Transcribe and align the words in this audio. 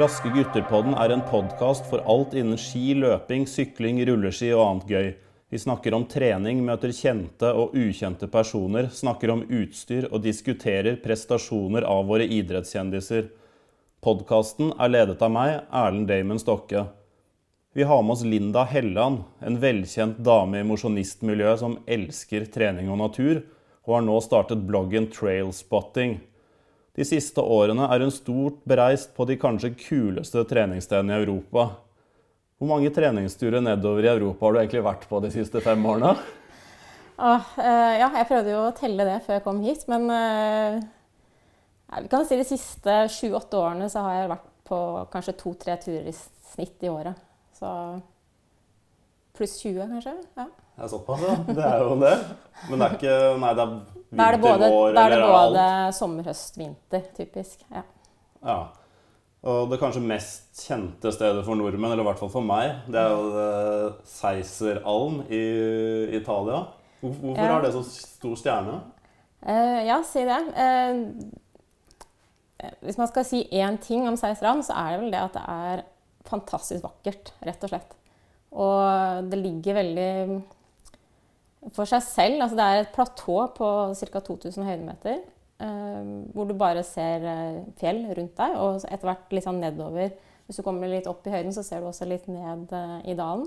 Raske 0.00 0.30
gutter-podden 0.32 0.94
er 0.96 1.12
en 1.12 1.20
podkast 1.28 1.84
for 1.90 2.00
alt 2.08 2.32
innen 2.32 2.56
ski, 2.56 2.94
løping, 2.96 3.42
sykling, 3.44 3.98
rulleski 4.08 4.48
og 4.54 4.62
annet 4.64 4.86
gøy. 4.88 5.08
Vi 5.52 5.58
snakker 5.60 5.92
om 5.92 6.06
trening, 6.08 6.62
møter 6.64 6.94
kjente 6.96 7.50
og 7.52 7.74
ukjente 7.76 8.30
personer, 8.32 8.88
snakker 8.96 9.34
om 9.34 9.42
utstyr 9.44 10.06
og 10.08 10.22
diskuterer 10.24 10.96
prestasjoner 11.04 11.84
av 11.84 12.08
våre 12.08 12.24
idrettskjendiser. 12.24 13.28
Podkasten 14.00 14.72
er 14.80 14.94
ledet 14.94 15.20
av 15.20 15.34
meg, 15.34 15.58
Erlend 15.68 16.08
Damon 16.08 16.40
Stokke. 16.40 16.86
Vi 17.76 17.84
har 17.84 18.00
med 18.00 18.16
oss 18.16 18.24
Linda 18.24 18.64
Helland, 18.72 19.26
en 19.44 19.60
velkjent 19.60 20.24
dame 20.24 20.62
i 20.62 20.70
mosjonistmiljøet 20.70 21.60
som 21.60 21.76
elsker 21.84 22.48
trening 22.48 22.88
og 22.88 23.02
natur, 23.04 23.44
og 23.84 23.98
har 23.98 24.08
nå 24.08 24.16
startet 24.24 24.64
bloggen 24.64 25.12
Trailspotting. 25.12 26.22
De 26.96 27.06
siste 27.06 27.42
årene 27.42 27.86
er 27.86 28.02
hun 28.02 28.12
stort 28.12 28.58
bereist 28.68 29.14
på 29.16 29.26
de 29.28 29.36
kanskje 29.40 29.72
kuleste 29.78 30.42
treningsstedene 30.50 31.14
i 31.14 31.22
Europa. 31.22 31.68
Hvor 32.60 32.68
mange 32.72 32.90
treningsturer 32.92 33.62
nedover 33.64 34.04
i 34.04 34.10
Europa 34.10 34.46
har 34.46 34.52
du 34.52 34.60
egentlig 34.60 34.84
vært 34.84 35.06
på 35.08 35.20
de 35.24 35.30
siste 35.32 35.62
fem 35.64 35.86
årene? 35.86 36.14
Ah, 37.20 37.52
eh, 37.60 37.94
ja, 38.00 38.08
jeg 38.16 38.28
prøvde 38.30 38.52
jo 38.54 38.62
å 38.66 38.76
telle 38.76 39.04
det 39.04 39.18
før 39.26 39.36
jeg 39.36 39.44
kom 39.44 39.60
hit, 39.64 39.82
men 39.92 40.06
eh, 40.14 40.78
kan 42.08 42.24
si 42.28 42.38
de 42.40 42.46
siste 42.48 42.94
sju-åtte 43.12 43.60
årene 43.60 43.90
så 43.92 44.04
har 44.06 44.16
jeg 44.16 44.30
vært 44.34 44.46
på 44.70 44.78
kanskje 45.12 45.36
to-tre 45.40 45.76
turer 45.82 46.08
i 46.08 46.14
snitt 46.14 46.86
i 46.86 46.90
året. 46.92 47.18
Så 47.56 47.68
pluss 49.40 49.56
20, 49.62 49.86
kanskje. 49.94 50.12
Ja. 50.38 50.46
Det 50.76 50.84
er 50.86 50.90
såpass, 50.92 51.22
ja. 51.26 51.36
Det 51.56 51.64
er 51.66 51.82
jo 51.84 51.96
det. 52.00 52.12
Men 52.68 52.78
det 52.80 52.86
er 52.86 52.94
ikke 52.98 53.16
Nei, 53.42 53.54
det 53.58 53.64
er 53.64 53.72
Da 54.10 54.26
er 54.26 54.36
det 54.36 54.40
både, 54.44 54.58
vinter, 54.60 54.76
vår 54.76 54.92
da 54.96 55.02
er 55.06 55.12
det 55.12 55.16
eller 55.18 55.32
både 55.34 55.64
alt. 55.64 55.96
sommer, 55.96 56.28
høst, 56.30 56.56
vinter, 56.60 57.02
typisk. 57.16 57.64
Ja. 57.74 57.82
Ja. 58.46 58.58
Og 59.50 59.70
det 59.70 59.78
kanskje 59.80 60.02
mest 60.04 60.58
kjente 60.66 61.12
stedet 61.16 61.44
for 61.46 61.56
nordmenn, 61.56 61.92
eller 61.94 62.04
i 62.04 62.08
hvert 62.10 62.18
fall 62.20 62.32
for 62.32 62.44
meg, 62.44 62.82
det 62.92 63.00
er 63.00 63.12
jo 63.14 63.28
det 63.32 64.08
Seiseralm 64.10 65.22
i 65.32 65.42
Italia. 66.18 66.58
Hvorfor 67.00 67.36
Ja. 67.38 67.46
har 67.54 67.62
det 67.64 67.72
så 67.72 67.80
stor 67.88 68.34
stjerne? 68.36 68.80
Uh, 69.40 69.80
ja, 69.88 70.02
si 70.04 70.20
det. 70.28 70.40
Uh, 70.52 71.30
hvis 72.84 72.98
man 73.00 73.08
skal 73.08 73.24
si 73.24 73.46
én 73.56 73.78
ting 73.80 74.04
om 74.08 74.16
Seisram, 74.20 74.60
så 74.66 74.74
er 74.76 74.90
det 74.92 75.00
vel 75.06 75.14
det 75.14 75.22
at 75.22 75.38
det 75.38 75.44
er 75.48 75.82
fantastisk 76.28 76.84
vakkert, 76.84 77.32
rett 77.46 77.64
og 77.64 77.72
slett. 77.72 77.96
Og 78.50 79.28
det 79.30 79.38
ligger 79.38 79.78
veldig 79.78 80.10
for 81.74 81.88
seg 81.88 82.02
selv. 82.06 82.40
Altså 82.40 82.58
det 82.58 82.66
er 82.66 82.82
et 82.82 82.94
platå 82.94 83.36
på 83.56 83.68
ca. 83.94 84.24
2000 84.30 84.66
høydemeter. 84.66 85.22
eh, 85.60 86.10
hvor 86.34 86.48
du 86.48 86.54
bare 86.56 86.82
ser 86.86 87.24
eh, 87.28 87.62
fjell 87.80 88.06
rundt 88.16 88.36
deg, 88.38 88.54
og 88.56 88.84
etter 88.88 89.10
hvert 89.10 89.34
litt 89.36 89.44
sånn 89.44 89.60
nedover. 89.60 90.12
Hvis 90.46 90.58
du 90.58 90.64
kommer 90.66 90.90
litt 90.90 91.06
opp 91.06 91.26
i 91.28 91.34
høyden, 91.34 91.52
så 91.54 91.62
ser 91.62 91.82
du 91.82 91.90
også 91.90 92.08
litt 92.08 92.26
ned 92.32 92.72
eh, 92.72 92.94
i 93.12 93.16
dalen. 93.18 93.46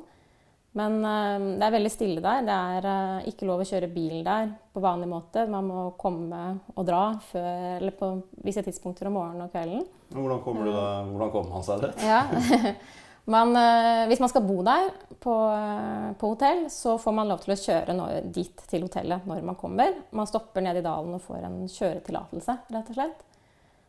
Men 0.74 1.04
det 1.04 1.68
er 1.68 1.74
veldig 1.76 1.90
stille 1.94 2.22
der. 2.24 2.40
Det 2.48 2.54
er 2.54 3.26
ikke 3.30 3.46
lov 3.46 3.60
å 3.62 3.66
kjøre 3.70 3.92
bil 3.94 4.24
der 4.26 4.48
på 4.74 4.82
vanlig 4.82 5.06
måte. 5.12 5.44
Man 5.46 5.68
må 5.70 5.84
komme 6.02 6.40
og 6.74 6.88
dra 6.88 7.02
før, 7.28 7.76
eller 7.76 7.94
på 7.94 8.10
visse 8.42 8.64
tidspunkter 8.66 9.06
om 9.06 9.20
morgenen 9.20 9.46
og 9.46 9.54
kvelden. 9.54 9.84
Hvordan 10.16 10.42
kommer, 10.42 10.66
du 10.66 10.74
deg, 10.74 11.12
hvordan 11.12 11.32
kommer 11.36 11.54
man 11.60 11.68
seg 11.68 11.86
dit? 11.86 12.02
Ja. 12.10 12.24
Man, 13.26 13.56
eh, 13.56 14.06
hvis 14.10 14.20
man 14.20 14.30
skal 14.30 14.44
bo 14.44 14.58
der 14.68 14.90
på, 15.24 15.34
eh, 15.56 16.14
på 16.20 16.28
hotell, 16.34 16.66
så 16.70 16.98
får 17.00 17.14
man 17.16 17.30
lov 17.32 17.40
til 17.40 17.54
å 17.54 17.60
kjøre 17.62 17.96
nå- 17.96 18.32
dit 18.34 18.64
til 18.68 18.82
hotellet 18.84 19.26
når 19.26 19.44
man 19.48 19.56
kommer. 19.56 19.94
Man 20.12 20.28
stopper 20.28 20.62
ned 20.62 20.78
i 20.78 20.82
dalen 20.84 21.14
og 21.16 21.22
får 21.22 21.46
en 21.46 21.62
kjøretillatelse, 21.72 22.58
rett 22.70 22.90
og 22.90 22.96
slett. 22.98 23.22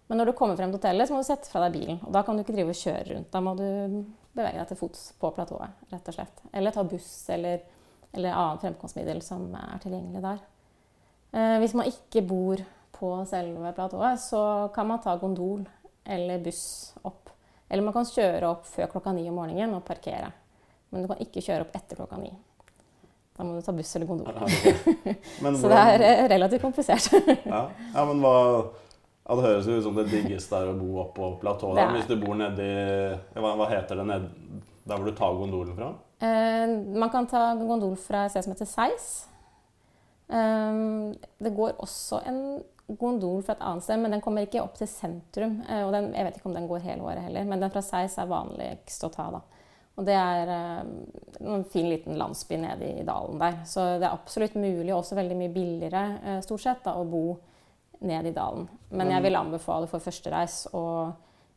Men 0.08 0.18
når 0.18 0.26
du 0.26 0.32
kommer 0.38 0.56
frem 0.56 0.70
til 0.70 0.78
hotellet, 0.78 1.08
så 1.08 1.14
må 1.16 1.18
du 1.24 1.26
sette 1.26 1.48
fra 1.50 1.64
deg 1.68 1.80
bilen. 1.80 1.98
Og 2.06 2.12
da 2.12 2.22
kan 2.22 2.36
du 2.36 2.44
ikke 2.44 2.54
drive 2.54 2.68
og 2.68 2.78
kjøre 2.78 3.14
rundt. 3.14 3.30
Da 3.32 3.40
må 3.40 3.56
du 3.56 4.04
bevege 4.36 4.58
deg 4.60 4.68
til 4.68 4.76
fots 4.76 5.12
på 5.18 5.30
platået, 5.34 5.70
rett 5.90 6.08
og 6.08 6.14
slett. 6.14 6.42
Eller 6.52 6.70
ta 6.70 6.84
buss 6.84 7.28
eller, 7.30 7.60
eller 8.12 8.30
annet 8.30 8.60
fremkomstmiddel 8.60 9.22
som 9.22 9.48
er 9.54 9.78
tilgjengelig 9.82 10.22
der. 10.22 10.38
Eh, 11.34 11.58
hvis 11.58 11.74
man 11.74 11.86
ikke 11.90 12.22
bor 12.28 12.56
på 12.92 13.26
selve 13.26 13.72
platået, 13.74 14.20
så 14.20 14.72
kan 14.72 14.86
man 14.86 15.00
ta 15.02 15.16
gondol 15.16 15.66
eller 16.06 16.38
buss 16.38 16.94
opp. 17.02 17.23
Eller 17.68 17.82
man 17.86 17.94
kan 17.96 18.06
kjøre 18.08 18.48
opp 18.50 18.66
før 18.68 18.90
klokka 18.92 19.12
ni 19.16 19.24
om 19.30 19.38
morgenen 19.40 19.74
og 19.76 19.84
parkere. 19.86 20.30
Men 20.92 21.02
du 21.04 21.10
kan 21.10 21.22
ikke 21.24 21.42
kjøre 21.42 21.64
opp 21.66 21.74
etter 21.78 21.98
klokka 21.98 22.18
ni. 22.20 22.30
Da 23.34 23.42
må 23.42 23.56
du 23.56 23.64
ta 23.66 23.72
buss 23.74 23.96
eller 23.96 24.06
gondol. 24.06 24.30
Ja, 24.30 25.54
Så 25.60 25.70
det 25.72 25.78
er 25.80 26.04
eh, 26.06 26.24
relativt 26.30 26.62
komplisert. 26.62 27.08
ja. 27.50 27.64
ja, 27.72 28.04
men 28.06 28.20
hva 28.22 28.34
ja, 29.24 29.34
Det 29.34 29.46
høres 29.46 29.66
jo 29.66 29.78
ut 29.80 29.86
som 29.88 29.96
det 29.98 30.04
diggeste 30.12 30.58
er 30.60 30.70
å 30.70 30.76
bo 30.78 31.00
oppå 31.02 31.32
platået. 31.42 31.80
Er- 31.82 31.94
Hvis 31.96 32.10
du 32.10 32.14
bor 32.20 32.36
nedi 32.38 32.68
hva, 33.34 33.54
hva 33.58 33.68
heter 33.72 33.98
det 34.02 34.06
ned, 34.12 34.28
der 34.84 35.00
hvor 35.00 35.08
du 35.08 35.16
tar 35.16 35.34
gondolen 35.40 35.74
fra? 35.78 35.94
Eh, 36.22 36.74
man 36.94 37.10
kan 37.10 37.26
ta 37.26 37.48
gondol 37.58 37.96
fra 37.98 38.26
et 38.28 38.34
sted 38.36 38.46
som 38.46 38.54
heter 38.54 38.68
Seis. 38.70 39.08
Um, 40.28 41.12
det 41.42 41.50
går 41.56 41.74
også 41.84 42.22
en 42.28 42.38
gondol 42.86 43.42
fra 43.42 43.56
et 43.56 43.64
annet 43.64 43.84
sted, 43.86 44.00
men 44.00 44.12
den 44.12 44.22
kommer 44.24 44.44
ikke 44.44 44.62
opp 44.62 44.76
til 44.78 44.88
sentrum. 44.90 45.58
Eh, 45.68 45.82
og 45.86 45.92
den, 45.94 46.10
jeg 46.16 46.26
vet 46.26 46.38
ikke 46.38 46.50
om 46.50 46.56
den 46.56 46.68
går 46.68 46.84
hele 46.84 47.06
året 47.06 47.24
heller, 47.26 47.48
men 47.48 47.62
den 47.62 47.72
fra 47.72 47.82
Seis 47.84 48.18
er 48.20 48.30
vanligst 48.30 49.06
å 49.06 49.12
ta. 49.14 49.30
da. 49.32 49.40
Og 49.94 50.08
det 50.08 50.16
er 50.18 50.52
eh, 50.52 50.92
en 51.54 51.66
fin 51.70 51.88
liten 51.88 52.18
landsby 52.20 52.58
nede 52.60 52.92
i 53.00 53.06
dalen 53.06 53.40
der. 53.40 53.62
Så 53.68 53.86
det 53.96 54.08
er 54.08 54.12
absolutt 54.12 54.56
mulig, 54.58 54.90
og 54.92 55.00
også 55.00 55.18
veldig 55.18 55.40
mye 55.40 55.54
billigere 55.54 56.06
eh, 56.20 56.40
stort 56.44 56.64
sett, 56.66 56.82
da, 56.84 56.96
å 56.98 57.08
bo 57.08 57.26
ned 58.04 58.28
i 58.28 58.34
dalen. 58.36 58.66
Men 58.92 59.14
jeg 59.14 59.24
vil 59.24 59.38
anbefale 59.38 59.88
for 59.88 60.02
førstereis 60.04 60.66
å 60.76 60.84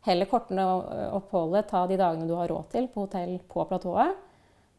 heller 0.07 0.29
korte 0.29 0.55
ned 0.55 1.09
oppholdet, 1.17 1.67
ta 1.67 1.81
de 1.89 1.97
dagene 1.99 2.29
du 2.29 2.37
har 2.37 2.47
råd 2.47 2.69
til 2.71 2.87
på 2.93 3.03
hotell 3.03 3.33
på 3.49 3.65
platået. 3.67 4.13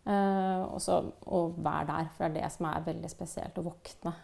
Og 0.09 0.79
så 0.81 1.03
vær 1.27 1.85
der, 1.91 2.07
for 2.15 2.25
det 2.25 2.31
er 2.31 2.47
det 2.47 2.53
som 2.55 2.71
er 2.71 2.87
veldig 2.87 3.11
spesielt. 3.13 3.59
Å 3.61 3.67
våkne 3.67 4.15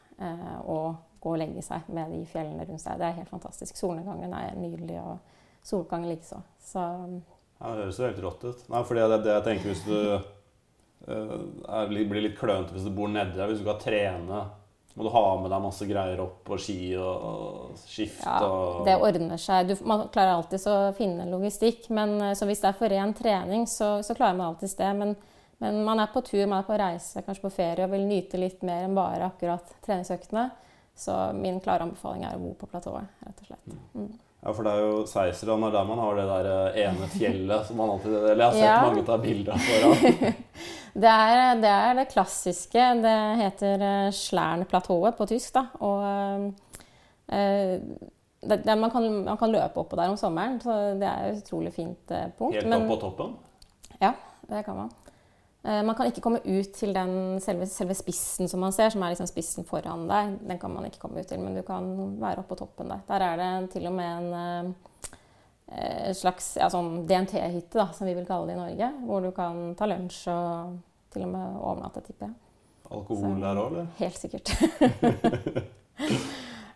og 0.73 1.14
gå 1.25 1.33
og 1.33 1.41
legge 1.41 1.65
seg 1.65 1.89
med 1.97 2.13
de 2.13 2.23
fjellene 2.29 2.67
rundt 2.69 2.83
seg. 2.85 3.01
Det 3.01 3.09
er 3.09 3.19
helt 3.19 3.33
fantastisk. 3.33 3.79
Solnedgangen 3.81 4.37
er 4.37 4.55
nydelig, 4.61 5.01
og 5.01 5.65
solgangen 5.67 6.13
likeså. 6.13 6.43
Så 6.63 6.85
Ja, 6.85 7.71
Det 7.71 7.85
høres 7.85 7.99
jo 7.99 8.05
helt 8.05 8.25
rått 8.25 8.43
ut. 8.45 8.65
Nei, 8.69 8.81
fordi 8.85 9.05
det 9.09 9.21
det 9.25 9.37
jeg 9.39 9.45
tenker 9.49 9.71
hvis 9.71 9.85
du 9.87 9.97
er, 11.09 11.89
blir 11.89 12.25
litt 12.25 12.37
klønete 12.39 12.75
hvis 12.75 12.87
du 12.87 12.93
bor 12.95 13.11
nedi 13.11 13.37
der. 13.37 13.49
Hvis 13.51 13.61
du 13.63 13.67
skal 13.67 13.81
trene, 13.83 14.43
må 14.95 15.07
du 15.07 15.11
ha 15.11 15.23
med 15.43 15.51
deg 15.51 15.63
masse 15.65 15.87
greier 15.91 16.21
opp 16.23 16.43
på 16.47 16.59
ski 16.63 16.79
og, 17.01 17.25
og 17.29 17.79
skift 17.83 18.23
ja, 18.23 18.37
og 18.47 18.85
det 18.87 18.95
ordner 19.03 19.41
seg. 19.43 19.71
Du, 19.71 19.75
man 19.91 20.07
klarer 20.15 20.37
alltid 20.37 20.67
å 20.71 20.77
finne 20.95 21.27
logistikk. 21.31 21.89
Men, 21.95 22.15
eh, 22.23 22.35
så 22.39 22.47
hvis 22.49 22.63
det 22.63 22.71
er 22.71 22.79
for 22.79 22.93
ren 22.93 23.15
trening, 23.17 23.67
så, 23.71 23.97
så 24.07 24.15
klarer 24.15 24.39
man 24.39 24.53
alltids 24.53 24.77
det. 24.79 24.93
Men, 25.01 25.17
men 25.63 25.81
man 25.87 26.03
er 26.03 26.13
på 26.15 26.23
tur, 26.27 26.45
man 26.47 26.61
er 26.63 26.69
på 26.69 26.79
reise, 26.79 27.25
kanskje 27.27 27.49
på 27.49 27.55
ferie 27.57 27.89
og 27.89 27.95
vil 27.95 28.07
nyte 28.07 28.41
litt 28.41 28.63
mer 28.67 28.87
enn 28.87 28.95
bare 28.99 29.33
akkurat 29.33 29.75
treningsøktene. 29.87 30.49
Så 30.97 31.15
min 31.35 31.59
klare 31.61 31.87
anbefaling 31.89 32.23
er 32.25 32.37
å 32.37 32.43
bo 32.43 32.53
på 32.59 32.69
platået, 32.71 33.11
rett 33.27 33.41
og 33.43 33.49
slett. 33.51 33.75
Mm. 33.95 34.13
Ja, 34.45 34.53
for 34.53 34.67
det 34.67 34.73
er 34.77 34.83
jo 34.85 34.97
Seiserland 35.09 35.65
er 35.65 35.73
der 35.73 35.87
man 35.89 36.01
har 36.03 36.19
det 36.19 36.25
der 36.29 36.49
eh, 36.53 36.81
ene 36.85 37.07
fjellet 37.09 37.65
som 37.65 37.79
man 37.81 37.95
alltid 37.95 38.13
Eller 38.13 38.43
jeg 38.43 38.45
har 38.45 38.59
sett 38.59 38.67
Ja. 38.67 38.81
mange 38.85 39.05
ta 39.09 39.17
bilder 39.19 39.55
av 39.57 39.69
foran. 39.69 40.35
Det 40.95 41.11
er, 41.11 41.57
det 41.59 41.71
er 41.75 41.97
det 41.99 42.05
klassiske. 42.13 42.83
Det 43.03 43.15
heter 43.41 43.81
uh, 43.83 44.11
Slernplatået 44.15 45.17
på 45.19 45.27
tysk. 45.27 45.57
Da. 45.57 45.65
Og 45.83 46.05
eh, 47.35 47.81
det, 48.45 48.61
det, 48.63 48.77
man, 48.79 48.93
kan, 48.93 49.09
man 49.25 49.41
kan 49.41 49.51
løpe 49.51 49.83
oppå 49.83 49.99
der 49.99 50.13
om 50.13 50.21
sommeren, 50.21 50.61
så 50.63 50.77
det 51.01 51.09
er 51.09 51.33
et 51.33 51.41
utrolig 51.43 51.73
fint 51.75 52.15
eh, 52.15 52.29
punkt. 52.39 52.55
Helt 52.61 52.77
opp 52.77 52.87
på 52.93 53.01
toppen. 53.09 53.35
Ja, 53.99 54.13
det 54.47 54.63
kan 54.69 54.85
man. 54.85 54.95
Eh, 55.65 55.83
Man 55.83 55.97
kan 55.97 56.11
ikke 56.11 56.23
komme 56.25 56.43
ut 56.45 56.73
til 56.77 56.95
den 56.95 57.41
selve, 57.41 57.67
selve 57.67 57.97
spissen 57.97 58.51
som 58.51 58.61
man 58.61 58.75
ser, 58.77 58.93
som 58.93 59.03
er 59.03 59.15
liksom 59.15 59.29
spissen 59.31 59.69
foran 59.69 60.07
deg. 60.11 60.39
Den 60.45 60.61
kan 60.61 60.75
man 60.75 60.89
ikke 60.89 61.01
komme 61.07 61.21
ut 61.21 61.29
til, 61.31 61.41
men 61.41 61.57
du 61.57 61.63
kan 61.67 61.89
være 62.21 62.45
oppe 62.45 62.55
på 62.55 62.61
toppen 62.65 62.93
der. 62.93 63.05
Der 63.09 63.27
er 63.29 63.41
det 63.41 63.71
til 63.73 63.89
og 63.89 63.97
med 63.97 64.33
en 64.35 64.75
eh, 65.73 66.13
slags 66.17 66.55
ja, 66.61 66.69
sånn 66.73 67.07
DNT-hytte, 67.09 67.89
som 67.97 68.09
vi 68.09 68.17
vil 68.17 68.29
kalle 68.29 68.53
det 68.53 68.59
i 68.59 68.63
Norge. 68.63 68.93
Hvor 69.09 69.25
du 69.25 69.31
kan 69.37 69.71
ta 69.79 69.89
lunsj 69.89 70.25
og 70.33 70.81
til 71.15 71.27
og 71.27 71.33
med 71.33 71.61
overnatte, 71.61 72.05
tipper 72.05 72.29
jeg. 72.29 72.41
Alkohol 72.95 73.39
der 73.41 73.59
òg, 73.59 73.71
eller? 73.73 73.87
Helt 73.99 74.19
sikkert. 74.21 74.53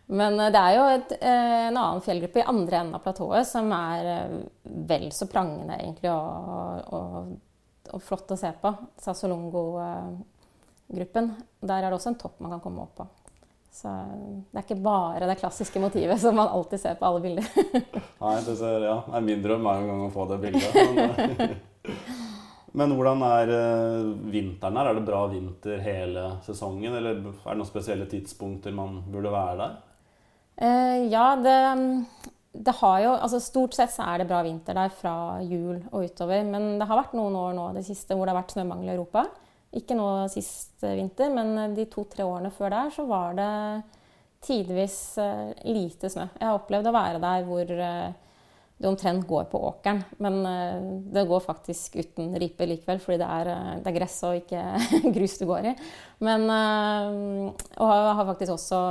Men 0.08 0.40
eh, 0.40 0.52
det 0.52 0.60
er 0.60 0.76
jo 0.76 0.86
et, 0.94 1.12
eh, 1.20 1.66
en 1.68 1.76
annen 1.76 2.00
fjellgruppe 2.04 2.40
i 2.40 2.46
andre 2.48 2.80
enden 2.80 2.96
av 2.96 3.04
platået 3.04 3.48
som 3.48 3.68
er 3.76 4.08
eh, 4.14 4.38
vel 4.88 5.10
så 5.12 5.28
prangende 5.30 5.76
egentlig 5.76 6.12
og, 6.14 6.94
og, 6.96 7.34
og 7.94 8.02
flott 8.02 8.30
å 8.34 8.36
se 8.38 8.50
på. 8.62 8.68
Sassolongo-gruppen. 9.02 11.26
Der 11.60 11.82
er 11.82 11.88
det 11.88 11.96
også 11.96 12.10
en 12.12 12.20
topp 12.20 12.36
man 12.42 12.52
kan 12.56 12.64
komme 12.64 12.80
opp 12.84 12.94
på. 13.00 13.04
Så 13.78 13.88
det 14.50 14.58
er 14.58 14.64
ikke 14.64 14.82
bare 14.82 15.28
det 15.28 15.38
klassiske 15.38 15.80
motivet 15.82 16.20
som 16.20 16.34
man 16.34 16.48
alltid 16.50 16.80
ser 16.82 16.94
på 16.98 17.06
alle 17.06 17.20
bilder. 17.22 17.46
Nei, 18.24 18.36
det 18.46 18.56
ser, 18.58 18.78
ja, 18.88 18.96
er 19.14 19.20
min 19.22 19.42
drøm 19.44 19.66
er 19.70 19.76
en 19.82 19.90
gang 19.92 20.00
å 20.06 20.14
få 20.14 20.22
det 20.32 20.38
bildet. 20.42 20.72
Men, 20.74 20.98
eh, 21.04 21.12
men 22.80 22.88
hvordan 22.98 23.20
er 23.28 23.46
eh, 23.54 24.08
vinteren 24.34 24.76
her? 24.80 24.86
Er 24.90 24.94
det 24.98 25.06
bra 25.06 25.20
vinter 25.30 25.76
hele 25.84 26.22
sesongen? 26.46 26.90
Eller 26.90 27.10
er 27.14 27.18
det 27.22 27.58
noen 27.60 27.70
spesielle 27.70 28.06
tidspunkter 28.10 28.72
man 28.74 28.90
burde 29.12 29.30
være 29.36 29.56
der? 29.62 29.72
Eh, 30.58 31.06
ja, 31.12 31.36
det, 31.38 31.54
det 32.58 32.74
har 32.80 33.00
jo, 33.04 33.10
altså 33.14 33.38
Stort 33.42 33.76
sett 33.76 33.92
så 33.94 34.06
er 34.08 34.20
det 34.20 34.28
bra 34.30 34.40
vinter 34.42 34.74
der 34.74 34.90
fra 34.94 35.38
jul 35.46 35.78
og 35.92 36.08
utover. 36.08 36.42
Men 36.46 36.78
det 36.80 36.88
har 36.88 37.00
vært 37.00 37.14
noen 37.18 37.36
år 37.38 37.54
nå 37.56 37.68
det 37.76 37.84
siste 37.86 38.16
hvor 38.16 38.26
det 38.26 38.34
har 38.34 38.40
vært 38.40 38.56
snømangel 38.56 38.90
i 38.90 38.94
Europa. 38.96 39.24
Ikke 39.78 39.96
nå 39.98 40.08
sist 40.32 40.82
vinter, 40.82 41.30
men 41.34 41.76
de 41.76 41.86
to-tre 41.92 42.24
årene 42.26 42.50
før 42.54 42.72
der 42.74 42.94
så 42.94 43.04
var 43.06 43.36
det 43.38 43.50
tidvis 44.46 44.96
uh, 45.20 45.50
lite 45.66 46.10
snø. 46.10 46.28
Jeg 46.38 46.46
har 46.46 46.56
opplevd 46.56 46.88
å 46.88 46.94
være 46.94 47.22
der 47.22 47.46
hvor 47.46 47.72
det 48.78 48.86
omtrent 48.86 49.26
går 49.26 49.48
på 49.50 49.58
åkeren. 49.68 50.04
Men 50.22 50.34
uh, 50.46 50.82
det 51.12 51.24
går 51.26 51.40
faktisk 51.42 51.96
uten 51.98 52.30
ripe 52.38 52.66
likevel, 52.66 53.00
fordi 53.02 53.18
det 53.18 53.30
er, 53.38 53.50
uh, 53.50 53.72
det 53.82 53.90
er 53.90 53.96
gress 53.96 54.18
og 54.28 54.36
ikke 54.38 54.62
grus 55.16 55.34
du 55.40 55.46
går 55.50 55.72
i. 55.72 55.72
Men, 56.22 56.46
uh, 56.46 57.50
og 57.74 57.90
jeg 57.90 58.12
har 58.20 58.28
faktisk 58.30 58.54
også 58.54 58.82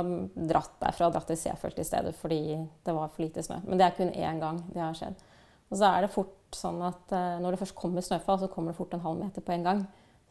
dratt 0.50 0.76
derfra 0.82 1.08
og 1.08 1.16
dratt 1.16 1.32
til 1.32 1.40
Seefeld 1.40 1.80
i 1.80 1.88
stedet 1.88 2.12
fordi 2.20 2.42
det 2.58 2.96
var 2.96 3.08
for 3.14 3.24
lite 3.24 3.44
snø. 3.44 3.62
Men 3.64 3.80
det 3.80 3.88
er 3.88 3.96
kun 3.96 4.12
én 4.12 4.42
gang 4.42 4.60
det 4.74 4.84
har 4.84 4.98
skjedd. 4.98 5.24
Og 5.68 5.80
så 5.80 5.88
er 5.88 6.04
det 6.04 6.12
fort 6.12 6.36
sånn 6.56 6.78
at 6.84 7.10
når 7.42 7.52
det 7.52 7.58
først 7.60 7.76
kommer 7.76 8.04
snøfall, 8.04 8.38
så 8.40 8.46
kommer 8.48 8.72
det 8.72 8.78
fort 8.78 8.94
en 8.96 9.02
halv 9.04 9.18
meter 9.20 9.44
på 9.44 9.52
en 9.52 9.66
gang. 9.66 9.82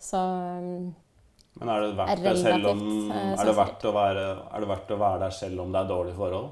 Så 0.02 0.18
Men 0.18 1.70
er 1.70 1.84
det 1.84 1.92
verdt 1.98 2.24
det, 2.24 2.34
selv 2.42 2.72
om, 2.72 2.82
er 3.14 3.46
det 3.46 3.54
verdt, 3.58 3.86
å 3.86 3.94
være, 3.94 4.24
er 4.50 4.66
det 4.66 4.70
verdt 4.72 4.96
å 4.96 4.98
være 5.02 5.22
der 5.28 5.36
selv 5.38 5.62
om 5.62 5.74
det 5.74 5.84
er 5.84 5.92
dårlige 5.94 6.18
forhold? 6.18 6.50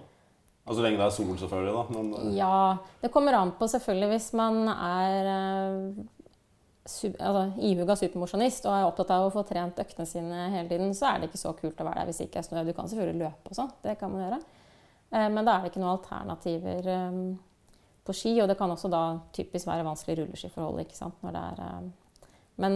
Altså 0.65 0.81
lenge 0.81 0.97
det 0.97 1.05
er 1.05 1.13
sol, 1.13 1.37
selvfølgelig. 1.37 1.73
da. 1.75 1.83
Men, 1.93 2.11
eh, 2.19 2.35
ja, 2.39 2.77
det 3.01 3.11
kommer 3.13 3.37
an 3.37 3.53
på 3.57 3.67
selvfølgelig 3.69 4.09
hvis 4.15 4.31
man 4.33 4.67
er 4.73 5.29
uh, 5.29 6.05
altså, 6.85 7.43
ihuga 7.61 7.95
supermosjonist 7.99 8.65
og 8.65 8.73
er 8.73 8.87
opptatt 8.87 9.13
av 9.13 9.27
å 9.27 9.33
få 9.33 9.45
trent 9.45 9.81
øktene 9.83 10.09
sine 10.09 10.47
hele 10.55 10.69
tiden, 10.71 10.95
så 10.97 11.11
er 11.11 11.19
det 11.21 11.29
ikke 11.29 11.43
så 11.43 11.53
kult 11.59 11.81
å 11.81 11.85
være 11.85 12.01
der 12.01 12.09
hvis 12.09 12.23
det 12.23 12.29
ikke 12.31 12.41
er 12.41 12.47
snø. 12.49 12.63
Du 12.65 12.73
kan 12.73 12.89
selvfølgelig 12.89 13.27
løpe 13.27 13.53
og 13.53 13.59
sånn, 13.59 13.75
det 13.85 13.97
kan 13.99 14.13
man 14.13 14.25
gjøre. 14.25 14.41
Uh, 15.13 15.27
men 15.37 15.43
da 15.43 15.53
er 15.53 15.61
det 15.61 15.73
ikke 15.73 15.83
noen 15.83 15.99
alternativer 15.99 16.89
på 18.05 18.13
ski, 18.13 18.33
og 18.41 18.49
det 18.49 18.57
kan 18.57 18.73
også 18.73 18.89
da 18.93 19.03
typisk 19.33 19.69
være 19.69 19.85
vanskelig 19.85 20.19
rulleskiforhold. 20.23 20.81
ikke 20.81 20.97
sant, 20.97 21.21
når 21.25 21.37
det 21.37 21.45
er... 21.45 21.87
Men 22.61 22.75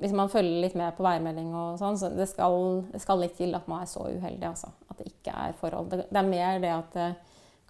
hvis 0.00 0.14
man 0.16 0.30
følger 0.32 0.60
litt 0.64 0.76
med 0.78 0.96
på 0.96 1.04
værmelding 1.06 1.52
og 1.54 1.78
sånn, 1.80 1.98
så 2.00 2.10
det 2.14 2.28
skal, 2.30 2.84
det 2.92 3.00
skal, 3.02 3.20
litt 3.22 3.36
til 3.38 3.54
at 3.58 3.66
man 3.70 3.84
er 3.84 3.90
så 3.90 4.06
uheldig, 4.08 4.46
altså. 4.48 4.72
At 4.90 5.00
det 5.00 5.10
ikke 5.10 5.34
er 5.34 5.56
forhold. 5.58 5.90
Det, 5.92 6.06
det 6.10 6.20
er 6.20 6.30
mer 6.30 6.60
det 6.62 6.72
at 6.74 6.94
det 6.96 7.08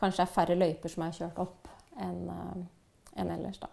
kanskje 0.00 0.26
er 0.26 0.34
færre 0.34 0.58
løyper 0.58 0.92
som 0.92 1.06
er 1.06 1.16
kjørt 1.16 1.40
opp 1.46 1.70
enn 2.02 2.28
uh, 2.28 2.62
en 3.16 3.32
ellers, 3.32 3.58
da. 3.62 3.70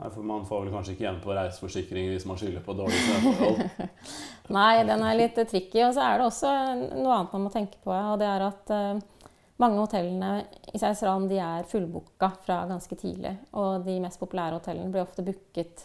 Nei, 0.00 0.08
for 0.08 0.24
Man 0.24 0.46
får 0.48 0.64
vel 0.64 0.72
kanskje 0.72 0.94
ikke 0.94 1.04
igjen 1.04 1.20
på 1.22 1.34
reiseforsikring 1.36 2.10
hvis 2.14 2.26
man 2.26 2.38
skylder 2.40 2.64
på 2.64 2.74
dårlige 2.78 3.02
snøforhold? 3.04 3.90
Nei, 4.56 4.82
den 4.88 5.04
er 5.04 5.18
litt 5.18 5.36
tricky. 5.36 5.82
Og 5.84 5.92
så 5.94 6.06
er 6.06 6.18
det 6.18 6.26
også 6.26 6.52
noe 6.96 7.16
annet 7.18 7.34
man 7.36 7.44
må 7.44 7.52
tenke 7.52 7.76
på. 7.84 7.92
og 7.92 8.16
det 8.22 8.28
er 8.30 8.46
at 8.46 8.72
uh, 8.72 9.28
mange 9.60 9.76
hotellene 9.82 10.32
i 10.72 10.80
Seisran 10.80 11.28
de 11.28 11.36
er 11.44 11.68
fullbooka 11.68 12.32
fra 12.46 12.62
ganske 12.70 12.96
tidlig. 12.96 13.34
Og 13.60 13.84
de 13.84 13.98
mest 14.00 14.20
populære 14.22 14.56
hotellene 14.56 14.92
blir 14.92 15.04
ofte 15.04 15.24
booket 15.26 15.84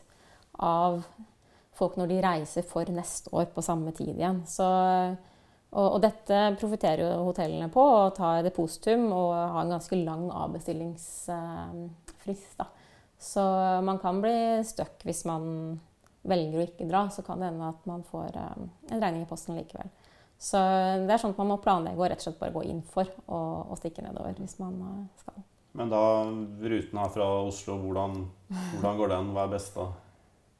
av 0.63 1.01
folk 1.75 1.97
når 1.99 2.07
de 2.11 2.21
reiser 2.23 2.63
for 2.67 2.85
neste 2.93 3.29
år 3.35 3.45
på 3.53 3.61
samme 3.65 3.91
tid 3.95 4.15
igjen. 4.15 4.43
Så, 4.47 4.65
og, 5.71 5.87
og, 5.87 6.01
dette 6.03 6.55
profitterer 6.59 7.01
jo 7.03 7.25
hotellene 7.29 7.69
på, 7.73 7.81
og 7.81 8.15
tar 8.17 8.43
depositum 8.45 9.03
og 9.11 9.33
har 9.35 9.61
en 9.63 9.73
ganske 9.75 9.95
lang 10.01 10.31
avbestillingsfrist. 10.31 12.57
Da. 12.59 12.65
Så 13.19 13.41
man 13.85 13.99
kan 13.99 14.21
bli 14.23 14.63
stuck 14.67 15.03
hvis 15.07 15.25
man 15.27 15.43
velger 16.25 16.59
å 16.59 16.63
ikke 16.65 16.89
dra. 16.89 17.09
Så 17.13 17.21
kan 17.25 17.39
det 17.39 17.47
hende 17.51 17.71
at 17.71 17.81
man 17.89 18.03
får 18.07 18.29
um, 18.35 18.69
en 18.91 19.01
regning 19.01 19.23
i 19.25 19.29
posten 19.29 19.57
likevel. 19.57 19.89
Så 20.37 20.57
det 21.05 21.13
er 21.15 21.21
sånt 21.21 21.39
man 21.39 21.51
må 21.53 21.63
planlegge 21.63 22.01
og 22.01 22.09
rett 22.11 22.19
og 22.19 22.25
slett 22.27 22.41
bare 22.41 22.55
gå 22.55 22.61
inn 22.67 22.81
for 22.91 23.05
å 23.31 23.75
stikke 23.79 24.01
nedover 24.03 24.33
hvis 24.41 24.59
man 24.59 24.73
uh, 24.83 24.89
skal. 25.21 25.35
Men 25.75 25.91
da 25.91 26.23
ruten 26.23 26.99
her 26.99 27.09
fra 27.11 27.25
Oslo, 27.43 27.75
hvordan, 27.81 28.21
hvordan 28.47 28.99
går 28.99 29.09
den? 29.11 29.31
Hva 29.35 29.43
er 29.43 29.51
best 29.51 29.75
da? 29.75 29.89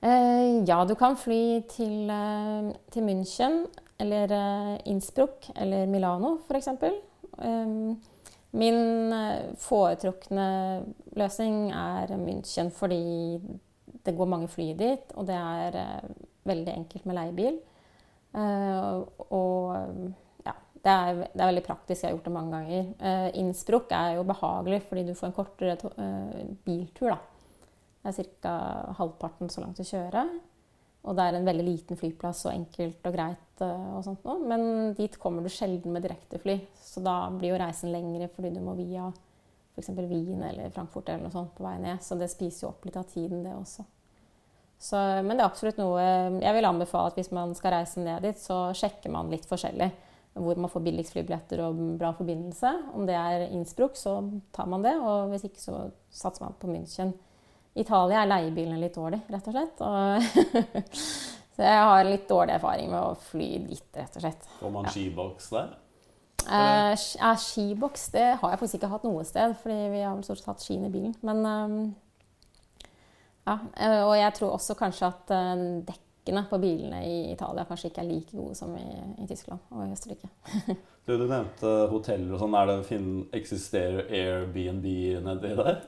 Eh, 0.05 0.63
ja, 0.67 0.85
du 0.85 0.93
kan 0.95 1.15
fly 1.17 1.63
til, 1.69 2.09
eh, 2.13 2.73
til 2.93 3.05
München 3.07 3.63
eller 3.99 4.29
eh, 4.31 4.75
Innsbruck 4.85 5.49
eller 5.55 5.87
Milano 5.89 6.37
f.eks. 6.45 6.67
Min 8.55 9.13
foretrukne 9.59 10.45
løsning 11.17 11.71
er 11.73 12.13
München 12.21 12.69
fordi 12.71 13.41
det 14.05 14.13
går 14.15 14.29
mange 14.29 14.47
fly 14.47 14.69
dit, 14.77 15.11
og 15.15 15.25
det 15.27 15.35
er 15.35 16.05
veldig 16.45 16.73
enkelt 16.77 17.05
med 17.05 17.17
leiebil. 17.17 17.57
Og 19.33 19.75
ja, 20.45 20.53
det 20.85 20.93
er, 20.93 21.19
det 21.33 21.41
er, 21.41 21.49
veldig 21.49 21.65
praktisk. 21.65 22.03
Jeg 22.03 22.11
har 22.11 22.15
gjort 22.15 22.29
det 22.29 22.35
mange 22.37 22.55
ganger. 22.55 23.31
Innsbruck 23.41 23.91
er 23.91 24.15
jo 24.21 24.27
behagelig 24.29 24.83
fordi 24.87 25.07
du 25.09 25.15
får 25.17 25.33
en 25.33 25.39
kortere 25.41 25.77
biltur. 26.63 27.09
da. 27.09 27.34
Det 28.05 28.13
er 28.21 28.27
ca. 28.43 28.57
halvparten 28.99 29.49
så 29.49 29.63
langt 29.63 29.81
å 29.81 29.87
kjøre. 29.87 30.27
Og 31.05 31.17
det 31.17 31.25
er 31.25 31.37
en 31.37 31.45
veldig 31.45 31.65
liten 31.65 31.97
flyplass 31.97 32.45
og 32.47 32.53
enkelt 32.53 33.05
og 33.05 33.13
greit. 33.13 33.61
Eh, 33.61 33.89
og 33.97 34.03
sånt 34.05 34.25
noe. 34.25 34.41
Men 34.45 34.93
dit 34.97 35.17
kommer 35.21 35.45
du 35.45 35.51
sjelden 35.53 35.93
med 35.93 36.05
direktefly. 36.05 36.59
Så 36.81 37.03
da 37.05 37.17
blir 37.33 37.53
jo 37.53 37.61
reisen 37.61 37.93
lengre 37.93 38.29
fordi 38.33 38.53
du 38.55 38.61
må 38.65 38.75
via 38.77 39.09
f.eks. 39.75 39.91
Wien 40.09 40.41
eller 40.45 40.71
Frankfurt 40.73 41.09
eller 41.09 41.27
noe 41.27 41.33
sånt 41.35 41.53
på 41.57 41.65
vei 41.65 41.75
ned. 41.81 42.01
Så 42.05 42.17
det 42.19 42.31
spiser 42.33 42.65
jo 42.65 42.71
opp 42.71 42.87
litt 42.87 42.97
av 42.97 43.05
tiden, 43.11 43.43
det 43.45 43.53
også. 43.53 43.85
Så, 44.85 44.97
men 45.23 45.37
det 45.37 45.39
er 45.39 45.47
absolutt 45.47 45.77
noe 45.79 46.01
Jeg 46.43 46.51
vil 46.57 46.67
anbefale 46.67 47.07
at 47.07 47.15
hvis 47.15 47.31
man 47.33 47.53
skal 47.55 47.77
reise 47.77 48.01
ned 48.03 48.25
dit, 48.27 48.39
så 48.41 48.73
sjekker 48.75 49.13
man 49.13 49.31
litt 49.31 49.47
forskjellig. 49.49 49.91
Hvor 50.35 50.59
man 50.59 50.71
får 50.71 50.83
billigst 50.83 51.13
flybilletter 51.15 51.61
og 51.63 51.77
bra 51.99 52.09
forbindelse. 52.17 52.71
Om 52.97 53.05
det 53.07 53.15
er 53.15 53.45
Innsbruck, 53.47 53.95
så 53.95 54.17
tar 54.55 54.67
man 54.67 54.83
det. 54.83 54.97
Og 54.99 55.29
hvis 55.31 55.45
ikke, 55.47 55.61
så 55.63 55.85
satser 56.11 56.43
man 56.43 56.57
på 56.59 56.67
München. 56.71 57.13
Italia 57.75 58.21
er 58.23 58.29
leiebilene 58.31 58.79
litt 58.79 58.95
dårlig, 58.95 59.19
rett 59.31 59.47
og 59.49 59.55
slett. 59.55 59.81
Og 59.83 60.85
så 61.55 61.65
jeg 61.65 61.87
har 61.89 62.05
litt 62.07 62.29
dårlig 62.29 62.55
erfaring 62.55 62.91
med 62.93 63.01
å 63.01 63.17
fly 63.19 63.49
dit, 63.65 63.89
rett 63.97 64.15
og 64.15 64.23
slett. 64.23 64.47
Får 64.61 64.71
man 64.77 64.87
skiboks 64.93 65.49
der? 65.51 65.73
Eh, 66.45 66.91
eh, 66.91 67.37
skiboks 67.41 68.09
det 68.13 68.25
har 68.39 68.53
jeg 68.53 68.61
faktisk 68.61 68.79
ikke 68.79 68.91
hatt 68.93 69.05
noe 69.07 69.25
sted, 69.27 69.57
fordi 69.61 69.91
vi 69.91 70.01
har 70.05 70.23
stort 70.23 70.41
sett 70.41 70.49
hatt 70.53 70.63
skien 70.63 70.87
i 70.87 70.93
bilen. 70.93 71.15
Men 71.25 71.43
um, 71.45 71.77
ja, 73.45 73.59
eh, 73.75 74.01
Og 74.05 74.15
jeg 74.17 74.33
tror 74.39 74.55
også 74.55 74.77
kanskje 74.77 75.09
at 75.09 75.35
uh, 75.35 75.65
dekkene 75.85 76.45
på 76.49 76.61
bilene 76.61 77.03
i 77.05 77.17
Italia 77.33 77.67
kanskje 77.67 77.91
ikke 77.91 78.03
er 78.05 78.09
like 78.09 78.37
gode 78.37 78.55
som 78.57 78.71
i, 78.77 78.87
i 79.21 79.27
Tyskland 79.29 79.61
og 79.73 79.83
i 79.85 79.93
Østerrike. 79.93 80.31
du, 81.05 81.15
du 81.17 81.27
nevnte 81.27 81.75
hoteller 81.91 82.37
og 82.37 82.41
sånn. 82.41 82.57
Er 82.61 83.37
Eksisterer 83.41 84.07
Airbnb 84.07 84.91
nedi 85.27 85.55
der? 85.59 85.81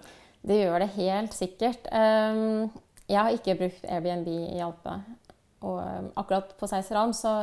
Det 0.47 0.61
gjør 0.61 0.79
det 0.83 0.93
helt 0.95 1.35
sikkert. 1.35 1.89
Ehm, 1.91 2.69
jeg 3.07 3.19
har 3.19 3.35
ikke 3.35 3.57
brukt 3.59 3.83
Airbnb 3.87 4.29
i 4.31 4.61
Alpe. 4.63 4.95
Og 5.67 5.81
ehm, 5.81 6.09
akkurat 6.19 6.53
på 6.59 6.69
Seiseran 6.69 7.13
så, 7.17 7.33